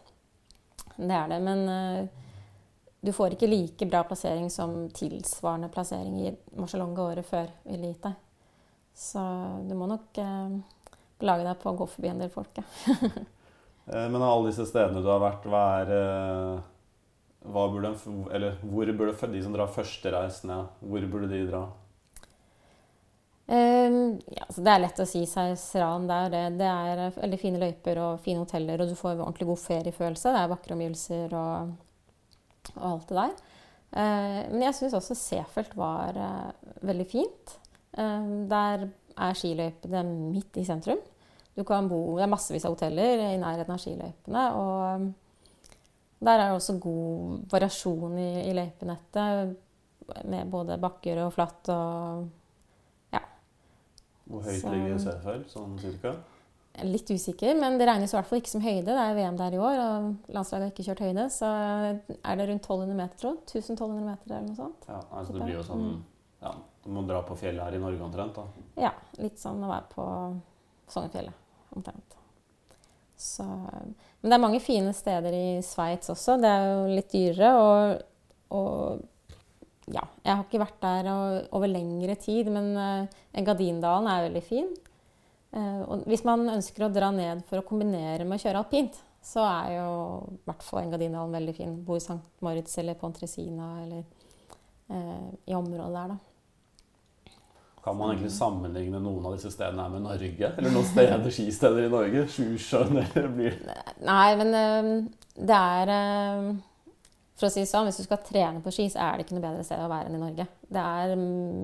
Det 0.95 1.15
er 1.17 1.31
det. 1.33 1.39
Men 1.43 1.63
uh, 1.67 2.23
du 3.03 3.11
får 3.15 3.35
ikke 3.35 3.49
like 3.49 3.89
bra 3.89 4.03
plassering 4.07 4.47
som 4.53 4.85
tilsvarende 4.95 5.71
plassering 5.73 6.21
i 6.23 6.35
Marcialonga 6.55 7.09
året 7.09 7.27
før 7.27 7.49
elite. 7.65 8.13
Så 8.95 9.23
du 9.67 9.73
må 9.75 9.89
nok 9.89 10.21
uh, 10.21 10.53
belage 11.19 11.47
deg 11.49 11.59
på 11.59 11.71
å 11.73 11.77
gå 11.81 11.89
forbi 11.89 12.13
en 12.13 12.23
del 12.23 12.33
folk. 12.33 12.61
Ja. 12.61 13.09
Eh, 13.83 14.05
Men 14.07 14.21
av 14.21 14.29
alle 14.29 14.47
disse 14.47 14.63
stedene 14.63 15.01
du 15.03 15.09
har 15.11 15.19
vært, 15.19 15.43
hva 15.43 15.61
er 15.81 15.89
eh, 15.91 16.59
hva 16.63 16.72
burde, 17.43 17.93
eller 18.31 18.59
hvor 18.63 18.91
burde 18.97 19.31
de 19.33 19.43
som 19.43 19.55
drar 19.55 19.71
førstereisende, 19.71 20.59
hvor 20.79 21.07
burde 21.11 21.29
de 21.31 21.45
dra? 21.49 21.63
Um, 23.45 24.21
ja, 24.31 24.45
så 24.49 24.63
det 24.63 24.71
er 24.71 24.81
lett 24.85 24.99
å 25.03 25.07
si 25.07 25.25
seg 25.27 25.57
Sran 25.59 26.07
der. 26.07 26.29
Det, 26.31 26.43
det 26.61 26.67
er 26.69 27.01
eh, 27.09 27.17
veldig 27.17 27.39
fine 27.41 27.59
løyper 27.59 27.99
og 27.99 28.21
fine 28.23 28.39
hoteller, 28.45 28.79
og 28.79 28.87
du 28.87 28.95
får 28.95 29.17
ordentlig 29.17 29.49
god 29.49 29.61
feriefølelse. 29.65 30.31
Det 30.31 30.43
er 30.43 30.53
vakre 30.53 30.77
omgivelser 30.77 31.35
og, 31.35 31.73
og 32.77 32.85
alt 32.93 33.09
det 33.09 33.19
der. 33.19 33.33
Uh, 33.93 34.39
men 34.53 34.63
jeg 34.69 34.77
syns 34.79 34.95
også 34.97 35.17
Seefeld 35.19 35.75
var 35.77 36.15
uh, 36.17 36.77
veldig 36.87 37.07
fint. 37.11 37.57
Uh, 37.97 38.47
der 38.49 38.87
er 38.87 39.35
skiløypene 39.37 40.05
midt 40.07 40.57
i 40.57 40.65
sentrum. 40.65 41.03
Du 41.53 41.61
kan 41.67 41.85
bo, 41.91 42.15
Det 42.17 42.23
er 42.25 42.31
massevis 42.31 42.63
av 42.65 42.73
hoteller 42.73 43.27
i 43.27 43.35
nærheten 43.37 43.75
av 43.75 43.83
skiløypene. 43.83 44.45
Og 44.57 45.11
der 46.23 46.39
er 46.39 46.49
det 46.49 46.57
også 46.57 46.79
god 46.79 47.43
variasjon 47.51 48.17
i, 48.19 48.29
i 48.49 48.53
løypenettet, 48.53 49.55
med 50.27 50.49
både 50.51 50.75
bakker 50.83 51.21
og 51.25 51.33
flatt 51.33 51.69
og 51.73 52.29
Hvor 54.23 54.39
høyt 54.45 54.61
Så- 54.61 54.69
ligger 54.71 54.97
Seefeld, 55.03 55.49
sånn 55.51 55.73
cirka? 55.79 56.13
Jeg 56.73 56.85
er 56.85 56.89
litt 56.89 57.09
usikker, 57.11 57.59
men 57.59 57.77
det 57.77 57.85
regnes 57.87 58.13
i 58.13 58.15
hvert 58.17 58.25
fall 58.25 58.39
ikke 58.39 58.49
som 58.53 58.61
høyde. 58.61 58.85
Det 58.85 58.95
er 58.97 59.13
VM 59.17 59.35
der 59.37 59.51
i 59.53 59.57
år, 59.61 59.77
og 59.83 60.15
landslaget 60.33 60.63
har 60.63 60.71
ikke 60.71 60.85
kjørt 60.87 61.03
høyde. 61.05 61.25
Så 61.29 61.45
er 62.23 62.35
det 62.39 62.47
rundt 62.49 62.63
1200 62.63 62.95
meter, 62.95 63.17
tror 63.19 63.35
jeg. 63.35 63.61
1200 63.61 64.05
meter 64.07 64.31
eller 64.37 64.47
noe 64.47 64.55
sånt. 64.55 64.87
Ja, 64.87 65.01
altså 65.11 65.33
det 65.33 65.41
blir 65.43 65.53
jo 65.59 65.61
sånn 65.67 65.83
Mm. 65.91 66.01
ja, 66.41 66.51
Du 66.83 66.89
må 66.89 67.05
dra 67.07 67.21
på 67.21 67.37
fjellet 67.37 67.63
her 67.63 67.75
i 67.75 67.79
Norge 67.79 68.01
omtrent, 68.01 68.33
da. 68.35 68.43
Ja, 68.77 68.91
litt 69.17 69.37
sånn 69.37 69.61
å 69.63 69.67
være 69.69 69.85
på 69.93 70.41
Sognefjellet, 70.87 71.33
omtrent. 71.75 72.15
Så, 73.23 73.45
men 73.47 74.27
det 74.27 74.35
er 74.35 74.43
mange 74.43 74.59
fine 74.63 74.91
steder 74.95 75.35
i 75.37 75.47
Sveits 75.63 76.11
også. 76.11 76.35
Det 76.43 76.49
er 76.51 76.65
jo 76.67 76.87
litt 76.91 77.13
dyrere, 77.13 77.51
og, 77.55 78.57
og 78.59 79.93
ja, 79.93 80.03
jeg 80.23 80.33
har 80.33 80.43
ikke 80.43 80.63
vært 80.63 80.81
der 80.83 81.11
over 81.13 81.71
lengre 81.71 82.17
tid, 82.19 82.51
men 82.51 82.73
Engadindalen 83.35 84.09
er 84.11 84.27
veldig 84.27 84.43
fin. 84.43 84.73
Eh, 85.53 85.81
og 85.85 86.07
hvis 86.09 86.23
man 86.25 86.47
ønsker 86.49 86.87
å 86.87 86.93
dra 86.93 87.11
ned 87.13 87.43
for 87.49 87.61
å 87.61 87.67
kombinere 87.67 88.25
med 88.25 88.39
å 88.39 88.43
kjøre 88.43 88.63
alpint, 88.63 88.97
så 89.23 89.43
er 89.45 89.75
jo 89.77 89.89
i 90.33 90.39
hvert 90.49 90.65
fall 90.65 90.81
Engadindalen 90.83 91.35
veldig 91.37 91.55
fin. 91.55 91.75
Bo 91.85 91.97
i 91.99 92.03
St. 92.03 92.17
Moritz 92.43 92.73
eller 92.81 92.97
Pontresina 92.99 93.69
eller 93.83 94.01
eh, 94.89 95.27
i 95.45 95.57
området 95.57 95.91
der, 95.93 96.15
da. 96.15 96.32
Kan 97.83 97.97
man 97.99 98.13
egentlig 98.13 98.31
sammenligne 98.31 98.99
noen 99.03 99.25
av 99.27 99.33
disse 99.35 99.51
stedene 99.51 99.83
her 99.83 99.91
med 99.91 100.05
Norge? 100.05 100.51
Eller 100.55 100.71
noen 100.71 100.87
steder, 100.87 101.25
skisteder 101.35 101.83
i 101.83 101.91
Norge? 101.91 102.25
Sjusjøen, 102.31 103.01
eller 103.03 103.31
blir 103.33 103.57
Nei, 104.07 104.29
men 104.39 104.55
eh, 104.55 104.91
det 105.35 105.57
er 105.59 105.91
eh, 105.91 106.49
For 107.35 107.49
å 107.49 107.51
si 107.51 107.65
det 107.65 107.71
sånn, 107.71 107.89
hvis 107.89 107.99
du 107.99 108.05
skal 108.05 108.21
trene 108.23 108.63
på 108.63 108.71
ski, 108.71 108.87
så 108.93 109.03
er 109.03 109.17
det 109.17 109.27
ikke 109.27 109.35
noe 109.35 109.47
bedre 109.49 109.65
sted 109.67 109.83
å 109.83 109.91
være 109.91 110.07
enn 110.07 110.15
i 110.15 110.21
Norge. 110.21 110.47
Det 110.63 110.83
er 111.03 111.15
mm, 111.19 111.63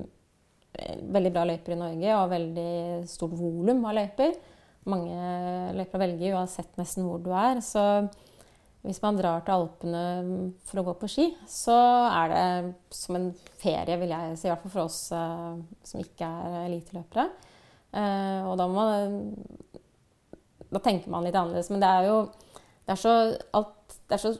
veldig 1.15 1.33
bra 1.35 1.45
løyper 1.47 1.75
i 1.75 1.79
Norge 1.79 2.15
og 2.17 2.33
veldig 2.33 2.71
stort 3.09 3.35
volum 3.39 3.85
av 3.87 3.95
løyper. 4.01 4.35
mange 4.89 5.21
løyper 5.77 5.99
å 5.99 6.03
velge 6.03 6.33
uansett 6.33 6.79
nesten 6.81 7.07
hvor 7.07 7.23
du 7.23 7.31
er. 7.31 7.63
Så 7.63 7.83
hvis 8.89 9.01
man 9.03 9.17
drar 9.19 9.43
til 9.45 9.53
Alpene 9.53 10.03
for 10.65 10.81
å 10.81 10.85
gå 10.87 10.95
på 10.97 11.09
ski, 11.11 11.27
så 11.49 11.77
er 12.09 12.31
det 12.31 12.45
som 12.97 13.17
en 13.19 13.27
ferie, 13.61 13.97
vil 14.01 14.13
jeg 14.15 14.37
si. 14.39 14.47
I 14.47 14.51
hvert 14.51 14.63
fall 14.65 14.73
for 14.73 14.85
oss 14.87 14.99
uh, 15.13 15.59
som 15.85 16.01
ikke 16.01 16.25
er 16.25 16.63
eliteløpere. 16.65 17.27
Uh, 17.93 18.49
og 18.49 18.55
da 18.59 18.67
man 18.69 19.17
Da 20.69 20.81
tenker 20.85 21.09
man 21.09 21.25
litt 21.25 21.37
annerledes. 21.37 21.71
Men 21.73 21.81
det 21.81 21.89
er 21.89 22.09
jo 22.09 22.17
det 22.89 22.95
er 22.95 23.01
så, 23.03 23.13
alt, 23.53 23.97
det 24.09 24.15
er 24.17 24.21
så 24.23 24.31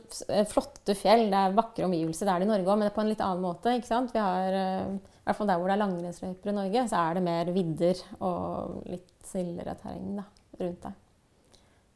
flotte 0.50 0.94
fjell, 0.98 1.28
det 1.30 1.38
er 1.38 1.52
vakre 1.54 1.86
omgivelser. 1.86 2.26
Det 2.26 2.32
er 2.32 2.42
det 2.42 2.48
i 2.48 2.50
Norge 2.50 2.66
òg, 2.66 2.78
men 2.80 2.88
det 2.88 2.90
er 2.90 2.96
på 2.96 3.04
en 3.04 3.10
litt 3.12 3.22
annen 3.22 3.44
måte. 3.44 3.76
ikke 3.78 3.86
sant? 3.86 4.10
Vi 4.14 4.18
har, 4.18 4.56
I 4.58 5.28
hvert 5.28 5.38
fall 5.38 5.52
der 5.52 5.60
hvor 5.60 5.70
det 5.70 5.76
er 5.76 5.82
langrennsløyper 5.84 6.50
i 6.50 6.56
Norge, 6.56 6.82
så 6.90 7.04
er 7.04 7.14
det 7.18 7.22
mer 7.28 7.52
vidder 7.54 8.02
og 8.18 8.80
litt 8.90 9.30
snillere 9.30 9.76
terreng 9.78 10.18
rundt 10.58 10.88
deg. 10.88 10.98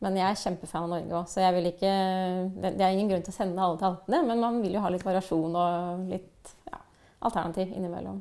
Men 0.05 0.19
jeg 0.21 0.27
er 0.29 0.37
kjempefan 0.37 0.85
av 0.85 0.90
Norge 0.93 1.17
òg, 1.17 1.29
så 1.33 1.40
jeg 1.40 1.55
vil 1.57 1.71
ikke, 1.71 1.93
det, 2.61 2.75
er 2.77 2.93
ingen 2.93 3.09
grunn 3.09 3.25
til 3.25 3.33
å 3.33 3.37
sende 3.38 3.62
alle 3.64 3.81
til 3.81 3.88
Altene. 3.88 4.21
Men 4.29 4.43
man 4.43 4.61
vil 4.61 4.77
jo 4.77 4.83
ha 4.85 4.90
litt 4.93 5.07
variasjon 5.07 5.57
og 5.57 6.05
litt 6.11 6.53
ja, 6.69 6.81
alternativ 7.25 7.73
innimellom. 7.73 8.21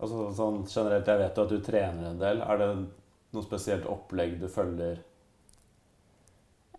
Altså, 0.00 0.30
sånn 0.32 0.62
generelt, 0.64 1.10
Jeg 1.12 1.20
vet 1.20 1.36
jo 1.36 1.44
at 1.44 1.52
du 1.52 1.60
trener 1.64 2.08
en 2.08 2.22
del. 2.22 2.40
Er 2.40 2.62
det 2.62 2.70
noe 3.36 3.44
spesielt 3.44 3.84
opplegg 3.90 4.38
du 4.40 4.48
følger? 4.48 5.02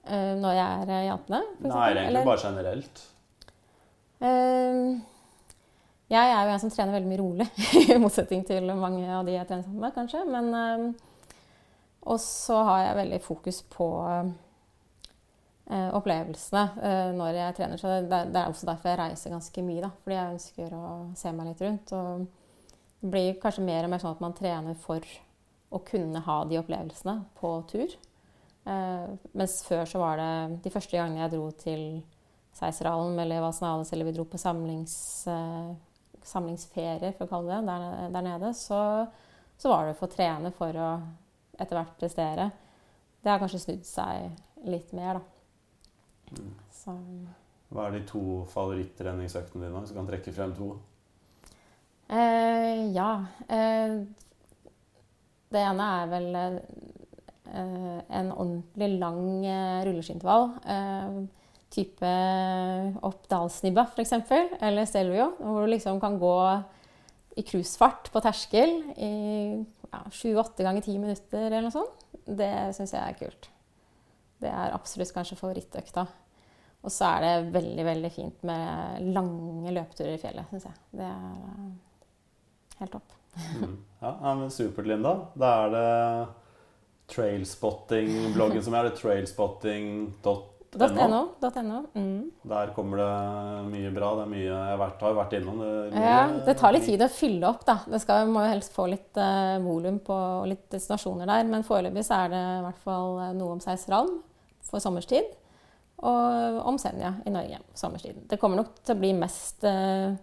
Uh, 0.01 0.33
når 0.41 0.57
jeg 0.57 0.87
er 0.87 1.05
i 1.05 1.13
Alpene? 1.13 1.43
Nei, 1.61 1.85
egentlig 1.91 2.07
Eller? 2.09 2.25
bare 2.25 2.41
generelt. 2.47 3.03
Uh, 4.21 4.97
jeg 6.11 6.33
er 6.33 6.49
jo 6.49 6.55
en 6.55 6.63
som 6.65 6.73
trener 6.73 6.97
veldig 6.97 7.11
mye 7.11 7.21
rolig, 7.21 7.49
i 7.93 8.01
motsetning 8.01 8.41
til 8.49 8.73
mange 8.73 9.05
av 9.05 9.29
de 9.29 9.37
jeg 9.37 9.45
trener 9.45 9.69
sammen 9.69 9.85
med, 9.85 9.93
kanskje. 9.99 10.25
Men 10.25 10.49
uh, 10.57 11.10
og 12.01 12.19
så 12.21 12.61
har 12.65 12.83
jeg 12.85 12.97
veldig 12.97 13.19
fokus 13.21 13.61
på 13.69 13.87
eh, 15.69 15.89
opplevelsene 15.93 16.63
eh, 16.81 17.09
når 17.17 17.37
jeg 17.37 17.57
trener. 17.59 17.81
Så 17.81 17.91
det, 17.93 18.21
det, 18.33 18.41
er 18.41 18.47
også 18.49 18.69
derfor 18.69 18.91
jeg 18.91 19.01
reiser 19.03 19.35
ganske 19.35 19.65
mye. 19.65 19.81
Da, 19.83 19.91
fordi 20.03 20.17
jeg 20.17 20.37
ønsker 20.37 20.77
å 20.77 20.85
se 21.19 21.33
meg 21.37 21.51
litt 21.51 21.65
rundt. 21.65 21.93
Og 21.97 22.23
det 23.01 23.11
blir 23.13 23.37
kanskje 23.41 23.67
mer 23.67 23.85
og 23.85 23.93
mer 23.93 24.01
sånn 24.01 24.15
at 24.17 24.23
man 24.25 24.37
trener 24.37 24.79
for 24.81 25.05
å 25.71 25.79
kunne 25.87 26.23
ha 26.25 26.39
de 26.49 26.59
opplevelsene 26.59 27.19
på 27.37 27.53
tur. 27.69 27.93
Eh, 28.65 29.13
mens 29.37 29.61
før 29.67 29.85
så 29.89 30.01
var 30.01 30.17
det 30.21 30.33
de 30.65 30.73
første 30.73 30.97
gangene 30.97 31.23
jeg 31.23 31.35
dro 31.35 31.45
til 31.61 31.85
Seiserhallen 32.57 33.15
eller 33.21 33.45
Vasenales, 33.45 33.93
eller 33.93 34.09
vi 34.09 34.17
dro 34.17 34.25
på 34.27 34.41
samlings, 34.41 34.95
eh, 35.29 35.71
samlingsferie, 36.27 37.13
for 37.15 37.25
å 37.25 37.31
kalle 37.31 37.61
det 37.61 37.69
der, 37.69 38.09
der 38.17 38.25
nede, 38.25 38.51
så, 38.57 38.81
så 39.57 39.71
var 39.71 39.87
det 39.87 39.95
for 40.01 40.09
å 40.09 40.15
trene 40.17 40.51
for 40.57 40.77
å 40.77 40.89
etter 41.61 41.77
hvert 41.77 41.97
prestere. 41.99 42.49
Det 43.21 43.29
har 43.31 43.41
kanskje 43.41 43.61
snudd 43.65 43.85
seg 43.85 44.67
litt 44.69 44.91
mer, 44.97 45.19
da. 45.19 46.37
Mm. 46.37 46.53
Så. 46.73 46.95
Hva 47.71 47.87
er 47.87 47.95
de 47.95 48.05
to 48.09 48.23
favorittreningsøktene 48.51 49.67
dine, 49.67 49.83
hvis 49.83 49.93
du 49.93 49.99
kan 49.99 50.09
trekke 50.09 50.33
frem 50.35 50.55
to? 50.57 50.73
Eh, 52.11 52.87
ja. 52.95 53.11
Eh, 53.47 54.01
det 55.51 55.61
ene 55.67 55.91
er 55.99 56.09
vel 56.11 56.27
eh, 56.39 56.57
en 57.53 58.33
ordentlig 58.33 58.89
lang 58.99 59.45
eh, 59.45 59.83
rulleskintervall. 59.87 60.49
Eh, 60.75 61.21
type 61.71 62.11
opp 63.07 63.29
Dalsnibba, 63.31 63.85
f.eks., 63.87 64.13
eller 64.59 64.87
Stelvio, 64.89 65.31
hvor 65.39 65.63
du 65.63 65.71
liksom 65.71 66.01
kan 66.03 66.17
gå 66.19 66.35
i 67.39 67.45
cruisefart 67.47 68.11
på 68.11 68.21
terskel 68.23 68.73
i 68.99 69.11
ja, 69.91 70.01
ganger 70.63 70.85
ti 70.85 70.97
minutter 70.97 71.47
eller 71.49 71.65
noe 71.65 71.73
sånt. 71.73 72.05
Det 72.25 72.51
syns 72.77 72.93
jeg 72.95 73.01
er 73.01 73.17
kult. 73.19 73.49
Det 74.41 74.49
er 74.49 74.75
absolutt 74.75 75.13
kanskje 75.13 75.37
favorittøkta. 75.39 76.05
Og 76.81 76.89
så 76.89 77.11
er 77.11 77.25
det 77.25 77.53
veldig 77.53 77.85
veldig 77.85 78.11
fint 78.13 78.45
med 78.47 79.11
lange 79.13 79.73
løpeturer 79.75 80.15
i 80.15 80.21
fjellet, 80.21 80.49
syns 80.49 80.69
jeg. 80.69 80.79
Det 80.97 81.05
er 81.05 81.33
uh, 81.45 81.73
helt 82.81 82.95
topp. 82.95 83.17
mm. 83.61 83.75
Ja, 84.01 84.13
men 84.33 84.49
Supert, 84.49 84.87
Linda. 84.89 85.11
Da 85.37 85.51
er 85.65 85.75
det 85.75 85.89
trailspotting-bloggen 87.11 88.63
som 88.65 88.73
er 88.77 88.87
det 88.87 88.95
trailspotting.no 88.97 90.50
.no. 90.71 91.21
.no. 91.41 91.79
Mm. 91.93 92.31
Der 92.47 92.71
kommer 92.75 93.01
det 93.01 93.71
mye 93.73 93.89
bra. 93.91 94.13
Det 94.15 94.23
er 94.23 94.31
mye 94.31 94.45
jeg 94.45 94.55
har 94.55 94.79
vært, 94.79 95.01
har 95.03 95.17
vært 95.17 95.35
innom. 95.35 95.59
Det, 95.59 95.99
ja, 95.99 96.21
det 96.47 96.55
tar 96.61 96.75
litt 96.75 96.87
tid 96.87 97.03
å 97.03 97.09
fylle 97.11 97.49
opp, 97.49 97.65
da. 97.67 97.81
Det 97.91 97.99
skal, 98.03 98.31
må 98.31 98.45
jo 98.45 98.53
helst 98.53 98.71
få 98.75 98.87
litt 98.91 99.19
uh, 99.19 99.57
volum 99.63 99.99
på 100.05 100.15
og 100.15 100.47
litt 100.47 100.63
destinasjoner 100.71 101.27
der. 101.27 101.43
Men 101.51 101.67
foreløpig 101.67 102.05
så 102.07 102.21
er 102.23 102.31
det 102.31 102.41
i 102.45 102.63
hvert 102.67 102.81
fall 102.85 103.19
eh, 103.19 103.35
noe 103.35 103.57
om 103.57 103.63
Seisralm 103.63 104.15
for 104.69 104.83
sommerstid. 104.83 105.27
Og 106.07 106.63
om 106.71 106.79
Senja 106.81 107.17
i 107.27 107.35
Norge 107.35 107.59
sommerstid. 107.77 108.23
Det 108.31 108.39
kommer 108.41 108.63
nok 108.63 108.79
til 108.79 108.95
å 108.95 109.01
bli 109.03 109.11
mest 109.17 109.67
uh, 109.67 110.15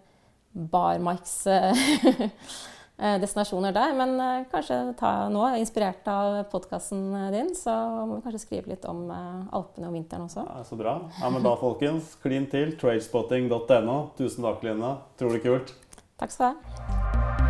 barmarks... 0.73 1.39
Uh, 1.45 2.35
destinasjoner 3.21 3.75
der. 3.75 3.93
Men 3.97 4.15
eh, 4.19 4.45
kanskje 4.51 4.79
ta 4.99 5.13
nå, 5.31 5.45
inspirert 5.59 6.07
av 6.11 6.41
podkasten 6.51 7.03
din, 7.33 7.53
så 7.55 7.75
må 8.05 8.19
vi 8.19 8.25
kanskje 8.27 8.43
skrive 8.43 8.73
litt 8.73 8.87
om 8.89 9.05
eh, 9.13 9.55
Alpene 9.55 9.91
og 9.91 9.97
vinteren 9.97 10.27
også. 10.27 10.45
Ja, 10.47 10.63
så 10.67 10.79
bra. 10.79 10.97
Ja, 11.21 11.33
men 11.33 11.45
da, 11.45 11.55
folkens, 11.59 12.15
klin 12.23 12.49
til. 12.51 12.75
Tradespotting.no. 12.79 13.99
Tusen 14.19 14.47
takk, 14.47 14.65
Line. 14.67 14.95
Utrolig 15.15 15.43
kult. 15.45 15.75
Takk 16.19 16.35
skal 16.35 16.51
du 16.51 16.65
ha. 16.75 17.48